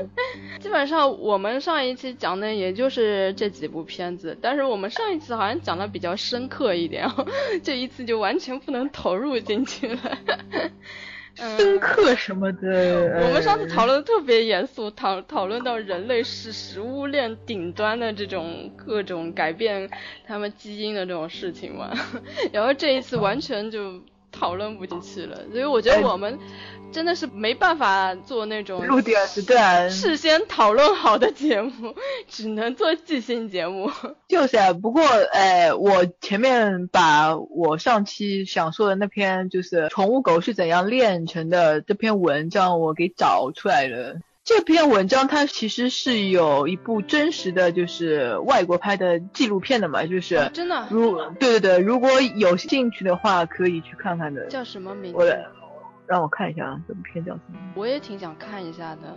[0.60, 7.10] 基本上我们上一期讲的也就是这几部片子，但是我们上一次好像讲的比较深刻一点，
[7.64, 10.18] 这一次就完全不能投入进去了。
[11.58, 19.90] 深刻什么的，我们上次讨论的特别严肃，讨讨论到人类是食物链顶端的这种各种改变
[20.28, 21.92] 他们基因的这种事情嘛，
[22.52, 24.02] 然后这一次完全就。
[24.32, 26.38] 讨论不进去了，所以我觉得我们
[26.92, 31.96] 真的是没办法做那种录点时段事先讨论好的节目，
[32.28, 33.92] 只能做即兴节目。
[34.28, 44.18] 就是啊，不过哎，我前面把我上期想说的那篇就是宠物狗是怎样炼成的这篇文章我给找出来了。
[44.50, 50.88] 这篇文章它其实是有一部真实的就是外国拍的纪录片的嘛，就是真的。
[50.90, 54.48] 如对对对，如果有兴趣的话，可以去看看的。
[54.48, 55.18] 叫什么名字？
[55.20, 55.24] 我
[56.08, 57.60] 让我看一下啊，这部片叫什么？
[57.76, 59.16] 我也挺想看一下的。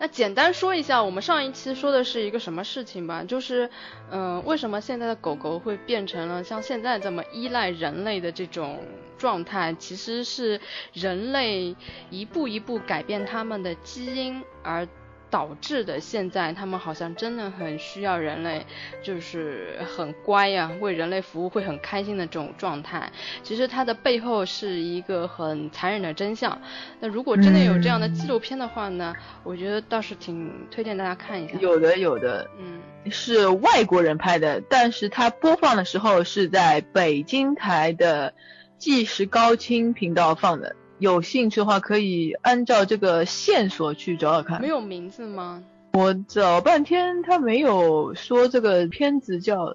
[0.00, 3.22] 那简单说一下，我们上一期说的是一个什么事情吧？
[3.22, 3.70] 就是，
[4.10, 8.82] 嗯，为什么现在的狗狗会变成了像现在这么依赖人类的这种？
[9.20, 10.58] 状态其实是
[10.94, 11.76] 人类
[12.08, 14.88] 一步一步改变它们的基因而
[15.30, 16.00] 导致的。
[16.00, 18.66] 现在他们好像真的很需要人类，
[19.02, 23.10] 就是很乖呀，为人类服务会很开心的这种状态。
[23.42, 26.60] 其实它的背后是一个很残忍的真相。
[26.98, 31.54] 那如果真的有这样的纪录片的话呢，我觉得倒是挺推荐大家看一下。
[31.60, 32.80] 有的，有的，嗯，
[33.10, 38.34] 是外国人拍的，但是他播放的时候是在北京台的。
[38.80, 44.60] 纪实高清频道放的，有兴趣的话可以按照这个线索去找找看。
[44.60, 45.62] 没有名字吗？
[45.94, 49.74] 我找半天，他没有说这个片子叫，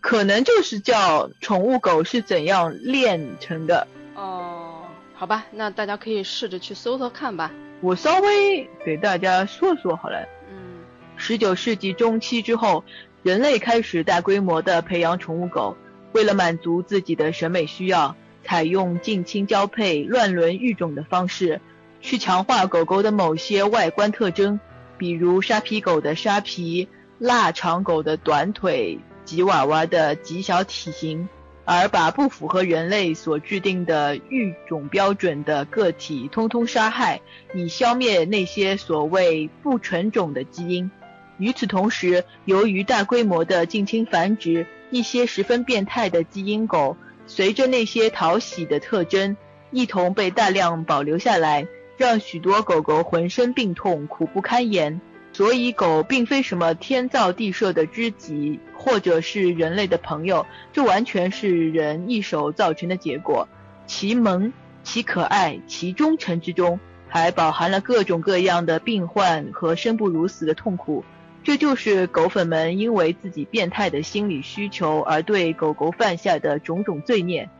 [0.00, 3.86] 可能就是叫《宠物狗是怎样炼成的》。
[4.18, 4.82] 哦，
[5.14, 7.52] 好吧，那大家可以试着去搜搜看吧。
[7.82, 10.26] 我稍微给大家说说好了。
[10.50, 10.80] 嗯，
[11.16, 12.82] 十九世纪中期之后，
[13.22, 15.76] 人类开始大规模的培养宠物狗，
[16.12, 18.16] 为了满足自己的审美需要。
[18.44, 21.60] 采用近亲交配、乱伦育种的方式，
[22.00, 24.58] 去强化狗狗的某些外观特征，
[24.98, 26.88] 比如沙皮狗的沙皮、
[27.18, 31.28] 腊肠狗的短腿、吉娃娃的极小体型，
[31.64, 37.20] 而把不符合人类所制定的育种标准的个体通通杀害，
[37.54, 40.90] 以消灭那些所谓不纯种的基因。
[41.38, 46.96] 与此同时，由于大规模的近亲繁殖，一些十分变态的基因狗。
[47.26, 49.36] 随着那些讨喜的特征
[49.70, 51.66] 一同被大量保留下来，
[51.96, 55.00] 让许多狗狗浑身病痛，苦不堪言。
[55.34, 60.44] 所以，狗并非什么天造地设的知己，或者是人类的朋友，
[60.74, 63.48] 这完全是人一手造成的结果。
[63.86, 66.78] 其萌、其可爱、其忠诚之中，
[67.08, 71.02] 还饱含了各种各样的病患和生不如死的痛苦。
[71.44, 77.50] 这就是狗粉们因为自己变态的心理需求而对狗狗犯下的种种罪孽。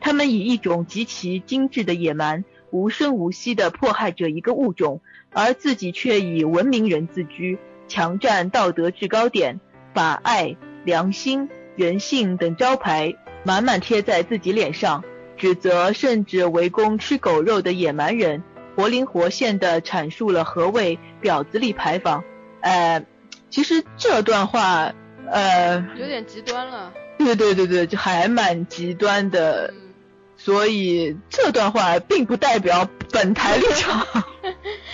[0.00, 5.00] 他们以一种极其精致的野蛮，无声无息地迫害着一个物种，
[5.32, 7.58] 而自己却以文明人自居，
[7.88, 9.60] 强占道德制高点，
[9.92, 15.04] 把爱、良心、人性等招牌满满贴在自己脸上，
[15.36, 18.42] 指责甚至围攻吃狗肉的野蛮人，
[18.76, 22.24] 活灵活现地阐述了何谓婊子力牌坊。
[22.60, 23.04] 呃。
[23.56, 24.92] 其实这段话，
[25.32, 26.92] 呃，有点极端了。
[27.16, 29.72] 对对对对，就还蛮极端的，
[30.36, 34.06] 所以这段话并不代表本台立场。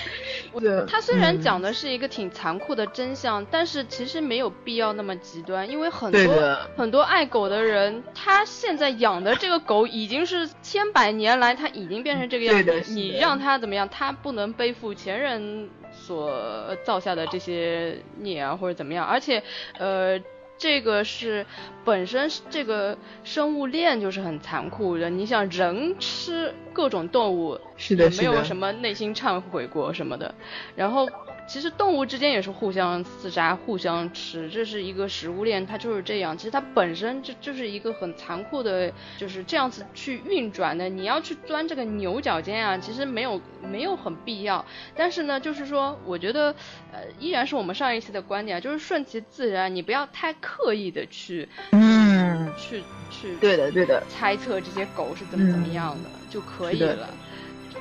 [0.89, 15.69] 他虽然讲的是一个挺残酷的真相，但是其实没有必要那么极端，因为很多很多爱狗的人，他现在养的这个狗已经是千百年来他已经变成这个样子，你让他怎么样，他不能背负前人。
[15.95, 19.43] 所造下的这些孽啊，或者怎么样，而且，
[19.79, 20.19] 呃，
[20.63, 21.45] 这个是
[21.85, 25.11] 本身这个生物链就是很残酷的。
[25.11, 30.33] 你想人吃各种动物，是的，没有什么内心忏悔过什么的。
[30.77, 31.09] 然后
[31.47, 36.37] 其实动物之间也是互相厮杀、互相吃，这是一个食物链，它就是这样。
[36.37, 40.89] 其实它本身就就是一个很残酷的，就是这样子去运转的。
[40.89, 44.63] 你要去钻这个牛角尖啊，其实没有没有很必要。
[44.95, 46.55] 但是呢，就是说，我觉得
[46.93, 50.35] 呃，依然是我们上一期的观点，就是顺其自然，你不要太。
[50.41, 57.09] 刻意的去，嗯，去去，对的对的，猜测这些狗是怎么怎么样的就可以了。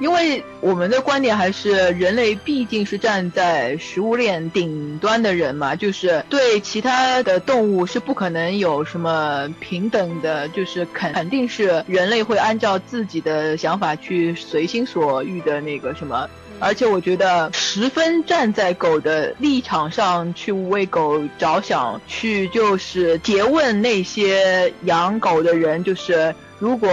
[0.01, 16.27] 因为我们的观点还是人类毕竟是站在食物链顶端的人嘛，就是对其他的动物是不可能有什么平等的，就是肯肯定是人类会按照自己的想法去随心所欲的那个什么。
[16.59, 26.33] 而且我觉得十分站在狗的立场上去为狗着想，去就是诘问那些养狗的人，就是。
[26.61, 26.91] 如果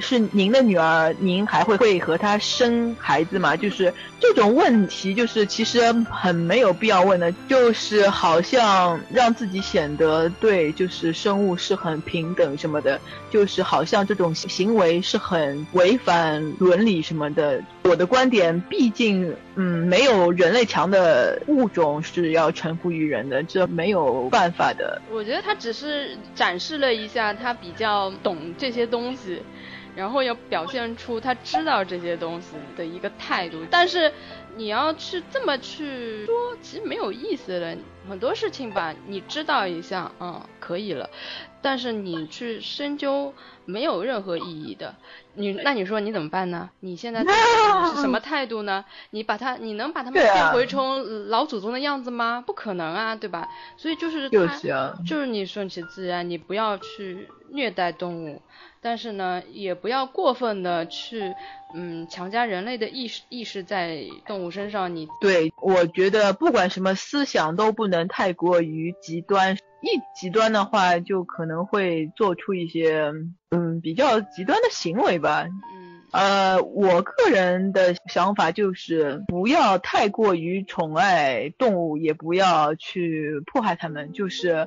[0.00, 3.56] 是您的女儿，您还会会和她生孩子吗？
[3.56, 5.80] 就是这种问题，就是其实
[6.10, 13.00] 很没有必要问的，就是好像让自己显得对，就是生物是很平等什么的，
[13.30, 17.62] 就是好像这种行为是很违反伦理什么的。
[17.84, 25.00] 我的观点，毕竟，嗯，没有人类强的物种是要臣服于人的，这没有办法的。
[25.10, 29.40] 我觉得他只是展示了一下他比较懂这些东西，
[29.98, 33.58] 然后要表现出他知道这些东西的一个态度。
[33.68, 34.12] 但是
[34.56, 37.76] 你要去这么去说，其实没有意思的。
[38.08, 41.10] 很多事情吧，你知道一下，嗯，可以了。
[41.60, 43.34] 但是你去深究
[43.66, 44.94] 没有任何意义的，
[45.34, 46.70] 你那你说你怎么办呢？
[46.80, 47.20] 你现在
[47.94, 48.82] 是什么态度呢？
[49.10, 52.42] 你把他，你能把他们变回成老祖宗的样子吗？
[52.46, 53.46] 不可能啊，对吧？
[53.76, 58.40] 所以就是他，就是你顺其自然，你不要去虐待动物，
[58.80, 61.34] 但是呢，也不要过分的去，
[61.74, 64.94] 嗯，强加人类的意识意识在动物身上。
[64.94, 69.56] 你对，我觉得不管什么思想都不能太过于极端。
[69.80, 73.12] 一极端的话，就可能会做出一些
[73.50, 75.46] 嗯比较极端的行为吧。
[75.72, 84.12] 嗯，呃，我个人的想法就是不要太过于宠爱动物，也不要去迫害它们。
[84.12, 84.66] 就是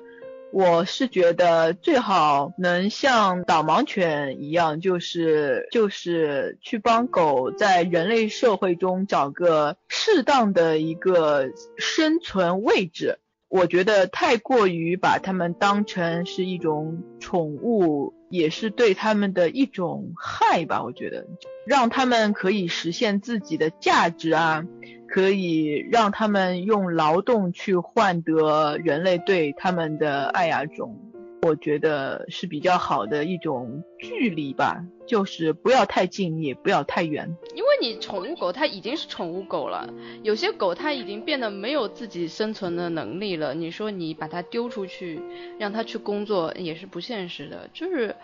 [0.54, 13.20] 我是觉得最好能像导盲犬一样，就是就是去帮狗在人类社会中找个适当的一个生存位置。
[13.48, 20.84] 我觉得太过于把它们当成是一种宠物，也是对他们的一种害吧。
[20.84, 21.28] 我觉得，
[21.66, 24.64] 让他们可以实现自己的价值啊，
[25.12, 30.98] 可以让他们用劳动去换得人类对他们的爱呀，种。
[31.44, 37.36] 我觉得是比较好的一种距离吧，就是不要太近，也不要太远。
[37.56, 43.56] 因为你宠物狗它已经是宠物狗了，有些狗它已经变得没有自己生存的能力了。
[43.56, 45.20] 你说你把它丢出去，
[45.58, 47.68] 让它去工作也是不现实的。
[47.74, 48.16] 就是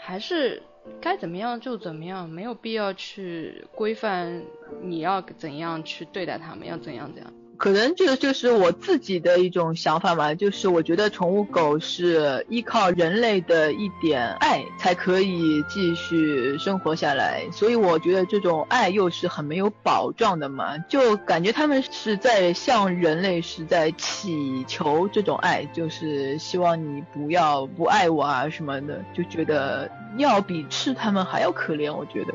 [0.00, 0.60] 还是
[1.00, 4.42] 该怎么样就怎么样，没有必要去规范
[4.82, 7.32] 你要怎样去对待他们，要怎样怎样。
[7.64, 32.34] 可能这个就是我自己的一种想法嘛，就是我觉得宠物狗是依靠人类的一点爱才可以继续生活下来，所以我觉得这种爱又是很没有保障的嘛，就感觉他们是在向人类是在祈求这种爱，就是希望你不要不爱我啊什么的，就觉得要比吃他们还要可怜，我觉得。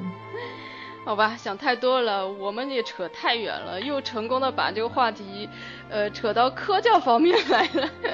[1.06, 5.50] 好吧，想太多了，我们也扯太远了，又成功的把这个话题，
[5.90, 7.90] 呃，扯到科教方面来了。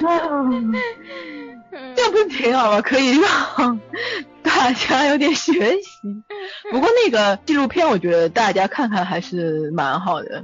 [1.94, 2.80] 这样不是挺好吗？
[2.80, 3.78] 可以让
[4.42, 6.22] 大家有点学习。
[6.70, 10.42] 不过那个纪录片，我觉得大家看看还是蛮好的。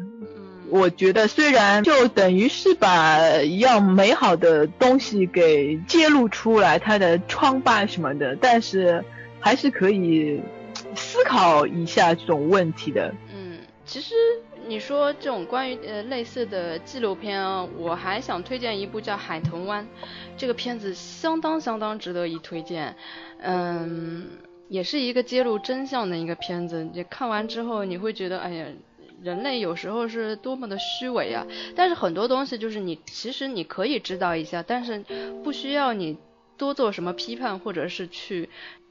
[0.69, 9.03] 我觉得虽然就等于是把一样美好的东西给揭露出来，它的疮疤什么的，但是
[9.41, 10.43] 还是可以。
[10.95, 13.15] 思考一下这种问题的。
[13.35, 14.15] 嗯，其实
[14.67, 19.85] 你说这种关于呃类似的纪录片啊，我还想推荐一部叫《海豚湾》，
[20.37, 22.95] 这个片子相当相当值得一推荐。
[23.41, 24.27] 嗯，
[24.69, 26.89] 也是一个揭露真相的一个片子。
[26.93, 28.67] 你看完之后，你会觉得，哎呀，
[29.23, 31.47] 人类有时候是多么的虚伪啊！
[31.75, 35.05] 但是很多东西就是你其实你可以知道一下，但是
[35.43, 36.17] 不需要你
[36.57, 38.49] 多做什么批判或者是去。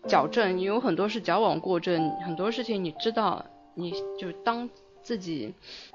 [0.08, 3.46] 矫正你有很多是矫枉过正，很多事情你知道，
[3.76, 4.70] 你就当
[5.02, 5.54] 自己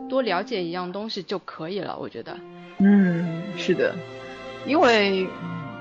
[0.08, 2.36] 多了解一样东西就可以了，我觉得。
[2.78, 3.94] 嗯，是的，
[4.66, 5.26] 因为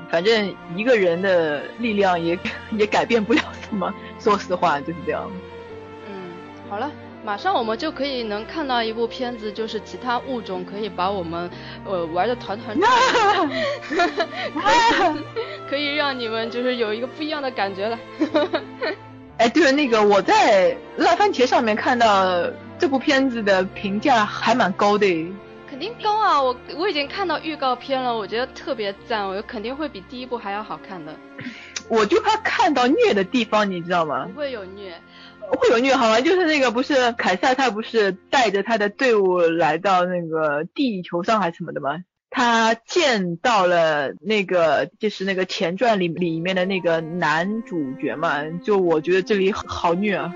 [0.10, 2.38] 反正一个人的力量也
[2.72, 5.30] 也改变不了什么，说实话就是这样。
[6.08, 6.32] 嗯，
[6.70, 6.92] 好了。
[7.26, 11.50] 马上我们就可以能看到一部片子，就是其他物种可以把我们
[11.84, 12.92] 呃玩的团团转，
[15.68, 18.00] 可以让你们就是有一个不一样的感觉了。
[19.40, 22.48] 哎，对了，那个我在烂番茄上面看到
[22.78, 25.34] 这部片子的评价还蛮高的。
[25.68, 26.42] 肯定高啊！
[26.42, 31.14] 我我已经看到预告片了，我觉得特别赞，我肯定会比第一部还要好看的。
[31.90, 34.26] 我就怕看到虐的地方，你知道吗？
[34.34, 34.94] 不会有虐。
[35.50, 36.20] 会有虐好吗？
[36.22, 42.04] 就是那个不是凯撒，他不是带着他的队伍来到那个地球上还是什么的吗？
[42.30, 50.34] 他见到了那个就是那个前传里里面的那个男主角嘛，就我觉得这里好虐啊。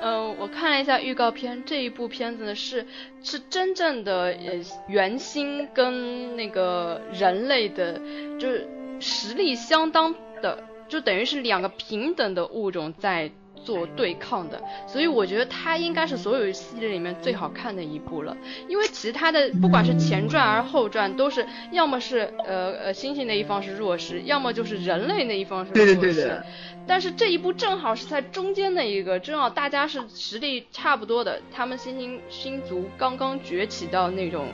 [0.00, 2.86] 嗯，我看了一下预告片，这一部片子呢是
[3.22, 8.00] 是真正的呃原星跟那个人类的，
[8.38, 8.66] 就是
[9.00, 13.30] 实力相当的，就等于是两个平等的物种在。
[13.66, 18.36] 做对抗的，所以我觉得它应该是所有系列里面最好看的一部了。
[18.68, 25.94] 因为其他的不管是前传还是后传，都是要么是呃呃猩猩那一方是弱势，要么就是人类那一方是弱势。
[25.96, 26.38] 对对对对。
[26.86, 34.46] 但是这一部正好是在中间的一个，正好大家是实力差不多的，他们猩猩星族刚刚崛起到那种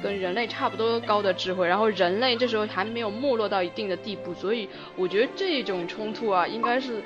[0.00, 7.02] 跟人类差不多高的智慧，然后人类这时候还没有没落到一定的地步，所以我觉得这种冲突啊，应该是。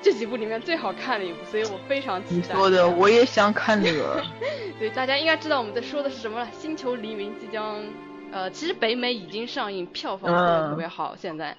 [0.00, 2.48] 这几部里面最好看的一部，所以我非常期待。
[2.48, 4.22] 你说的，我也想看那个。
[4.78, 6.48] 对，大家应该知道我们在说的是什么了。
[6.52, 7.82] 星球黎明即将，
[8.30, 10.32] 呃，其实北美已经上映，票房
[10.70, 11.16] 特别好。
[11.16, 11.56] 现在，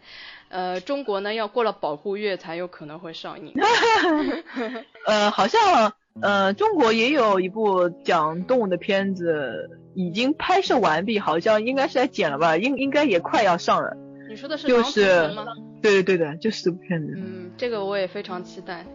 [0.47, 3.53] 呃，中国呢要过了保护月才有可能会上映。
[5.05, 13.97] 呃，好像，呃，中国也有一部讲动物的片子，已经拍摄完毕，好像应该是在剪了吧，应应该也快要上了。
[14.29, 15.43] 你说的是就是吗？
[15.81, 17.13] 对对对的，就是这部片子。
[17.17, 18.85] 嗯，这个我也非常期待。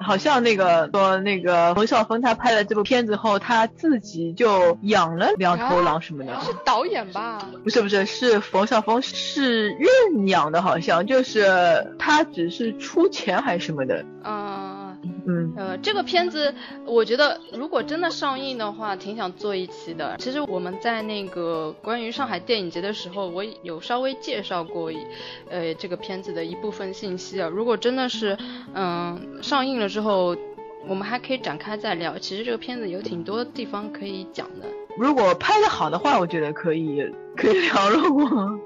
[0.00, 6.40] 好像那个说那个冯绍峰他拍了这部片子后，他自己就养了两头狼什么的。
[6.40, 7.48] 是导演吧？
[7.62, 14.04] 不是不是，是冯绍峰是认养的，好像就是他只是出钱还是什么的。
[14.24, 14.73] 嗯。
[15.26, 20.16] 嗯，呃，这个片子我觉得如果真的上映的话，挺想做一期的。
[20.18, 24.92] 其实我们在那个关于上海电影节的时候，我有稍微介绍过，
[25.48, 27.48] 呃，这个片子的一部分信息啊。
[27.48, 28.36] 如果真的是，
[28.74, 30.36] 嗯，上映了之后，
[30.86, 32.18] 我们还可以展开再聊。
[32.18, 34.66] 其实这个片子有挺多地方可以讲的。
[34.98, 37.02] 如果拍的好的话，我觉得可以
[37.36, 37.90] 可以聊。
[37.90, 38.58] 如 果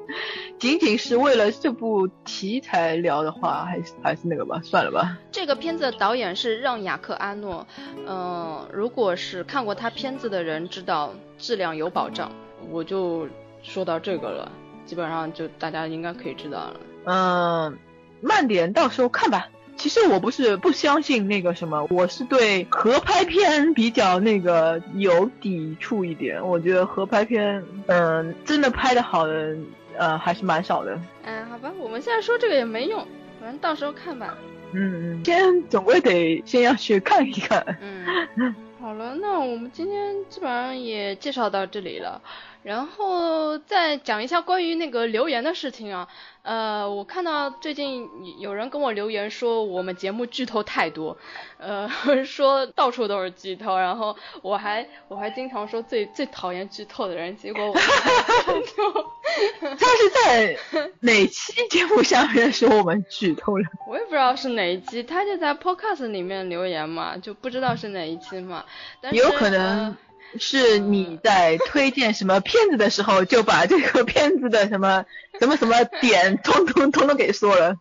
[0.58, 5.16] 仅仅是为了这部题材聊的话，还是还是那个吧，算了吧。
[5.30, 7.66] 这个片子的导演是让雅克阿诺，
[8.06, 12.30] 嗯，如果是看过他片子的人知道质量有保障，
[12.70, 13.26] 我就
[13.62, 14.50] 说到这个了，
[14.84, 16.76] 基本上就大家应该可以知道了。
[17.04, 17.78] 嗯，
[18.20, 19.48] 慢点，到时候看吧。
[19.78, 26.44] 其实我不是不相信那个什么，我是对合拍片比较那个有抵触一点。
[26.46, 29.56] 我觉得合拍片，嗯，真的拍的好的，
[29.96, 31.00] 呃，还是蛮少的。
[31.22, 33.06] 嗯，好吧，我们现在说这个也没用，
[33.40, 34.36] 反正到时候看吧。
[34.72, 37.64] 嗯嗯，先总归得先要去看一看。
[37.80, 42.20] 嗯，好了，那我们今天基本上也介绍到这里了，
[42.62, 46.08] 然后再讲一下关于那个留言的事情啊。
[46.42, 48.08] 呃，我看到最近
[48.38, 51.18] 有人跟我留言说我们节目剧透太多，
[51.58, 51.86] 呃，
[52.24, 60.56] 说到处都是剧透，然后我还我还经常说最最讨厌剧透的人，结果我他是在
[61.00, 63.64] 哪期节目下面说我们剧透了？
[63.86, 68.64] 我也不知道是哪一期，他就在 Podcast 里面留言嘛，就不知道是哪一期嘛，
[69.12, 69.94] 有可能。
[70.38, 75.04] 是你在推荐什么片子的时候，就把这个片子的什么
[75.38, 77.76] 什么什么点， 通通通通给说了。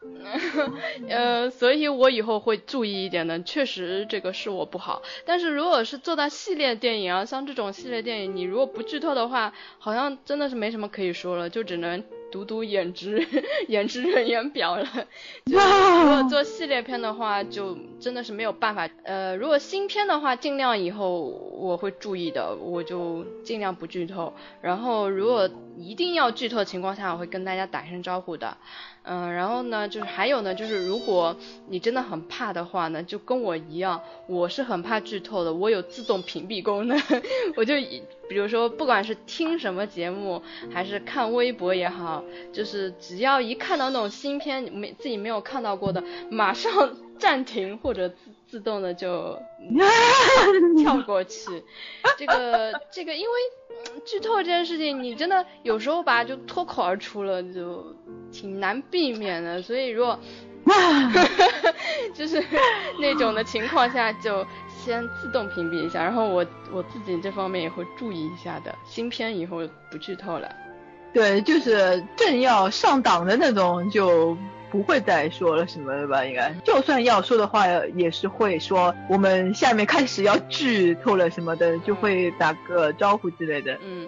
[1.09, 3.41] 呃，所以我以后会注意一点的。
[3.43, 12.03] 确实这个是我不好，但是如果是做到系列电影啊，像这种系列电影，你如果不剧透的话，好像真的是没什么可以说了，就只能。
[12.31, 13.25] 读读演职
[13.67, 14.85] 演职人员表了，
[15.45, 18.89] 就如果做系列片的话，就真的是没有办法。
[19.03, 24.33] 呃，如果新片的话，尽量以后我会注意的，我就尽量不剧透。
[24.61, 28.57] 然后如果一定要剧透的情况下，我会跟大家打声招呼的。
[29.09, 31.35] 嗯，然后呢，就是还有呢，就是如果
[31.69, 36.99] 你真的很怕的话呢，就跟我一样，我是很怕剧透的，我有自动屏蔽功能，
[37.55, 37.75] 我就
[38.27, 40.41] 比如说不管是听什么节目，
[40.73, 46.71] 还是看微博也好，就是只要一看到那种新片没自己没有看到过的，马上
[47.17, 48.13] 暂停或者
[48.47, 49.37] 自自动的就
[50.81, 51.63] 跳过去。
[52.17, 53.35] 这个这个，因为
[54.05, 57.95] 剧透这件事情，你真的有时候吧就脱口而出了就。
[58.29, 60.19] 挺难避免的，所以如果
[62.13, 62.43] 就是
[62.99, 68.75] 那种的情况下，就先自动屏蔽一下，然后我我自己这方面也会注意一下的。
[68.85, 70.53] 新片以后不剧透了。
[71.13, 74.37] 对，就是正要上档的那种就
[74.71, 76.25] 不会再说了什么了吧？
[76.25, 77.65] 应该，就算要说的话，
[77.95, 83.77] 也是会说我们下面开始要剧透了什么的，就会打个招呼之类的。
[83.83, 84.07] 嗯。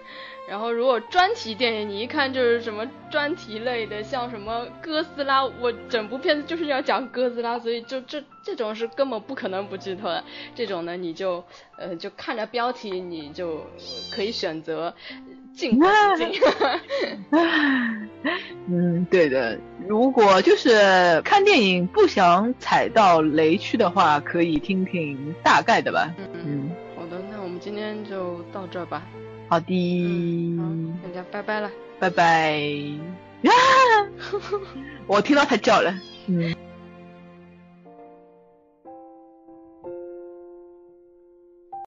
[0.50, 10.24] 然后，如果专题电影，你一看就是什么专题类的，像什么哥斯拉，我整部片子就是要讲哥斯拉，所以就这这种是根本不可能不剧透的。
[10.56, 11.44] 这种呢，你就
[11.78, 13.64] 呃就看着标题，你就
[14.12, 14.92] 可以选择
[15.60, 15.80] 进
[16.18, 16.42] 进。
[18.68, 19.58] 嗯，对的。
[19.88, 26.14] 如果就是看电影不想踩到雷区的话，可以听听大概的吧。
[26.46, 29.02] 嗯，好的，那我们今天就到这吧。
[29.48, 30.56] 好的，
[31.04, 32.60] 大家拜拜了，拜拜。
[33.42, 33.52] 呀，
[35.08, 35.94] 我听到他叫了，
[36.28, 36.54] 嗯。